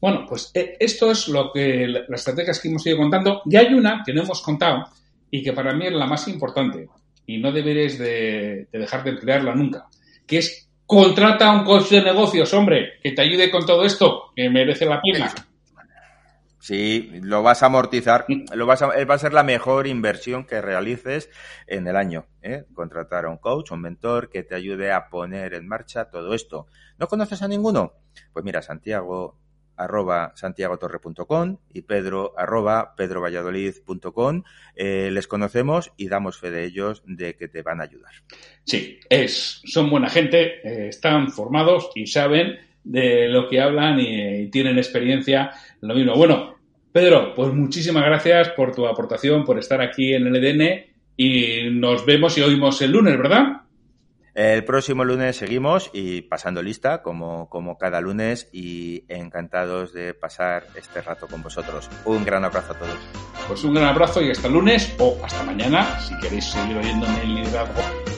Bueno, 0.00 0.26
pues 0.28 0.50
eh, 0.54 0.76
esto 0.78 1.10
es 1.10 1.28
lo 1.28 1.52
que 1.52 1.86
las 1.86 2.20
estrategias 2.20 2.60
que 2.60 2.68
hemos 2.68 2.86
ido 2.86 2.98
contando. 2.98 3.42
Y 3.46 3.56
hay 3.56 3.72
una 3.72 4.02
que 4.04 4.12
no 4.12 4.22
hemos 4.22 4.42
contado 4.42 4.84
y 5.30 5.42
que 5.42 5.52
para 5.52 5.72
mí 5.72 5.86
es 5.86 5.92
la 5.92 6.06
más 6.06 6.28
importante 6.28 6.88
y 7.26 7.38
no 7.38 7.52
deberes 7.52 7.98
de, 7.98 8.66
dejar 8.72 9.04
de 9.04 9.10
emplearla 9.10 9.54
nunca, 9.54 9.86
que 10.26 10.38
es 10.38 10.68
contrata 10.86 11.46
a 11.46 11.58
un 11.58 11.64
coach 11.64 11.90
de 11.90 12.02
negocios, 12.02 12.52
hombre, 12.52 12.94
que 13.02 13.12
te 13.12 13.22
ayude 13.22 13.50
con 13.50 13.64
todo 13.64 13.84
esto, 13.84 14.32
que 14.36 14.50
merece 14.50 14.84
la 14.84 15.00
pena. 15.00 15.32
Sí, 16.64 17.10
lo 17.20 17.42
vas 17.42 17.62
a 17.62 17.66
amortizar, 17.66 18.24
lo 18.54 18.64
vas 18.64 18.80
a, 18.80 18.86
va 19.04 19.14
a 19.14 19.18
ser 19.18 19.34
la 19.34 19.42
mejor 19.42 19.86
inversión 19.86 20.46
que 20.46 20.62
realices 20.62 21.28
en 21.66 21.86
el 21.86 21.94
año. 21.94 22.24
¿eh? 22.40 22.64
Contratar 22.72 23.26
a 23.26 23.28
un 23.28 23.36
coach, 23.36 23.70
un 23.72 23.82
mentor 23.82 24.30
que 24.30 24.44
te 24.44 24.54
ayude 24.54 24.90
a 24.90 25.10
poner 25.10 25.52
en 25.52 25.68
marcha 25.68 26.08
todo 26.08 26.32
esto. 26.32 26.66
¿No 26.96 27.06
conoces 27.06 27.42
a 27.42 27.48
ninguno? 27.48 27.92
Pues 28.32 28.46
mira, 28.46 28.62
Santiago 28.62 29.36
arroba 29.76 30.32
santiagotorre.com 30.36 31.58
y 31.74 31.82
pedro 31.82 32.32
arroba 32.34 32.94
pedrovalladolid.com 32.96 34.44
eh, 34.74 35.10
les 35.12 35.26
conocemos 35.26 35.92
y 35.98 36.08
damos 36.08 36.38
fe 36.38 36.50
de 36.50 36.64
ellos 36.64 37.02
de 37.04 37.36
que 37.36 37.46
te 37.46 37.60
van 37.60 37.82
a 37.82 37.84
ayudar. 37.84 38.12
Sí, 38.62 39.00
es, 39.10 39.60
son 39.66 39.90
buena 39.90 40.08
gente, 40.08 40.66
eh, 40.66 40.88
están 40.88 41.30
formados 41.30 41.90
y 41.94 42.06
saben 42.06 42.56
de 42.84 43.28
lo 43.28 43.50
que 43.50 43.60
hablan 43.60 44.00
y, 44.00 44.44
y 44.44 44.48
tienen 44.48 44.78
experiencia 44.78 45.50
lo 45.82 45.94
mismo. 45.94 46.14
Bueno, 46.16 46.53
Pedro, 46.94 47.34
pues 47.34 47.52
muchísimas 47.52 48.04
gracias 48.04 48.50
por 48.50 48.72
tu 48.72 48.86
aportación, 48.86 49.44
por 49.44 49.58
estar 49.58 49.80
aquí 49.80 50.14
en 50.14 50.28
el 50.28 50.36
EDN 50.36 50.94
y 51.16 51.68
nos 51.72 52.06
vemos 52.06 52.38
y 52.38 52.42
oímos 52.42 52.80
el 52.82 52.92
lunes, 52.92 53.18
¿verdad? 53.18 53.62
El 54.32 54.62
próximo 54.62 55.04
lunes 55.04 55.34
seguimos 55.34 55.90
y 55.92 56.22
pasando 56.22 56.62
lista 56.62 57.02
como, 57.02 57.48
como 57.50 57.78
cada 57.78 58.00
lunes 58.00 58.48
y 58.52 59.02
encantados 59.08 59.92
de 59.92 60.14
pasar 60.14 60.68
este 60.76 61.02
rato 61.02 61.26
con 61.26 61.42
vosotros. 61.42 61.90
Un 62.04 62.24
gran 62.24 62.44
abrazo 62.44 62.74
a 62.74 62.78
todos. 62.78 62.98
Pues 63.48 63.64
un 63.64 63.74
gran 63.74 63.88
abrazo 63.88 64.22
y 64.22 64.30
hasta 64.30 64.46
el 64.46 64.54
lunes 64.54 64.94
o 65.00 65.18
hasta 65.24 65.42
mañana 65.42 65.98
si 65.98 66.16
queréis 66.20 66.44
seguir 66.44 66.76
oyéndome 66.76 67.22
el 67.22 67.34
liderazgo 67.34 68.13